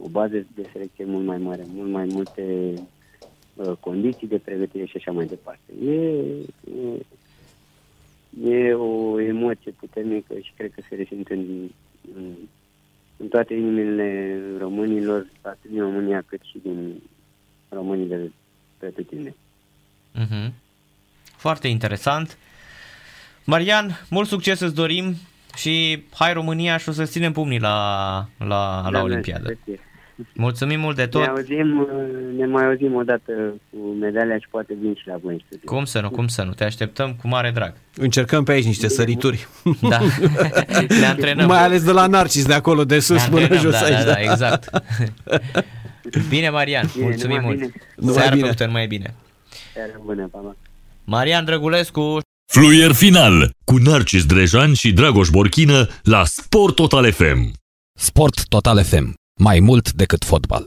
o 0.00 0.08
bază 0.08 0.46
de 0.54 0.68
selecție 0.72 1.04
mult 1.04 1.26
mai 1.26 1.38
mare, 1.38 1.64
mult 1.66 1.90
mai 1.90 2.04
multe 2.04 2.74
uh, 3.54 3.72
condiții 3.80 4.26
de 4.26 4.38
pregătire 4.38 4.84
și 4.84 4.96
așa 4.96 5.10
mai 5.10 5.26
departe. 5.26 5.72
E, 5.84 6.22
e, 8.42 8.52
e 8.52 8.74
o 8.74 9.20
emoție 9.20 9.70
puternică 9.70 10.34
și 10.42 10.52
cred 10.56 10.72
că 10.74 10.82
se 10.88 10.94
resimte 10.94 11.34
în, 11.34 11.68
în, 12.16 12.34
în 13.16 13.28
toate 13.28 13.54
inimile 13.54 14.40
românilor, 14.58 15.26
atât 15.40 15.70
din 15.70 15.80
România 15.80 16.22
cât 16.26 16.40
și 16.42 16.58
din 16.62 17.02
românii 17.68 18.06
de 18.06 18.30
pe 18.78 19.02
tine. 19.02 19.34
Mm-hmm. 20.14 20.52
Foarte 21.36 21.68
interesant. 21.68 22.38
Marian, 23.44 24.06
mult 24.10 24.28
succes 24.28 24.60
îți 24.60 24.74
dorim 24.74 25.14
și 25.58 26.02
hai 26.14 26.32
România 26.32 26.76
și 26.76 26.88
o 26.88 26.92
să 26.92 27.04
ținem 27.04 27.32
pumnii 27.32 27.60
la, 27.60 27.76
la, 28.38 28.82
la 28.82 28.90
da, 28.90 29.02
Olimpiadă. 29.02 29.58
Mulțumim 30.34 30.80
mult 30.80 30.96
de 30.96 31.06
tot. 31.06 31.20
Ne, 31.20 31.26
auzim, 31.26 31.88
ne 32.36 32.46
mai 32.46 32.66
auzim 32.66 32.94
o 32.94 33.02
dată 33.02 33.32
cu 33.70 33.76
medalia 34.00 34.38
și 34.38 34.48
poate 34.50 34.74
vin 34.80 34.94
și 34.94 35.06
la 35.06 35.16
voi 35.22 35.32
în 35.32 35.40
studiu. 35.46 35.74
Cum 35.74 35.84
să 35.84 36.00
nu, 36.00 36.10
cum 36.10 36.26
să 36.26 36.42
nu. 36.42 36.52
Te 36.52 36.64
așteptăm 36.64 37.14
cu 37.20 37.28
mare 37.28 37.50
drag. 37.50 37.74
Încercăm 37.96 38.44
pe 38.44 38.52
aici 38.52 38.64
niște 38.64 38.86
Bine, 38.86 38.98
sărituri. 38.98 39.48
Da. 39.80 39.98
ne 41.00 41.06
antrenăm. 41.06 41.46
Mai 41.46 41.62
ales 41.62 41.84
de 41.84 41.92
la 41.92 42.06
Narcis 42.06 42.46
de 42.46 42.54
acolo, 42.54 42.84
de 42.84 42.98
sus 42.98 43.26
până 43.26 43.54
jos 43.54 43.72
da, 43.72 43.78
aici. 43.78 43.98
Da, 43.98 44.04
da, 44.04 44.12
da, 44.12 44.20
exact. 44.20 44.70
Bine, 46.28 46.50
Marian. 46.50 46.90
Bine, 46.92 47.04
mulțumim 47.04 47.40
mult. 47.42 47.56
Bine. 47.56 48.12
Seara 48.12 48.28
bine. 48.28 48.40
plăcută, 48.40 48.68
mai 48.70 48.86
bine. 48.86 49.14
Seara 49.74 50.00
bună, 50.04 50.28
pa, 50.32 50.56
Marian 51.04 51.44
Drăgulescu 51.44 52.20
Fluier 52.52 52.92
final 52.92 53.50
cu 53.64 53.76
Narcis 53.76 54.24
Drejan 54.24 54.74
și 54.74 54.92
Dragoș 54.92 55.28
Borchină 55.28 55.88
la 56.02 56.24
Sport 56.24 56.74
Total 56.74 57.12
FM. 57.12 57.52
Sport 57.98 58.48
Total 58.48 58.84
FM. 58.84 59.14
Mai 59.40 59.60
mult 59.60 59.92
decât 59.92 60.24
fotbal. 60.24 60.66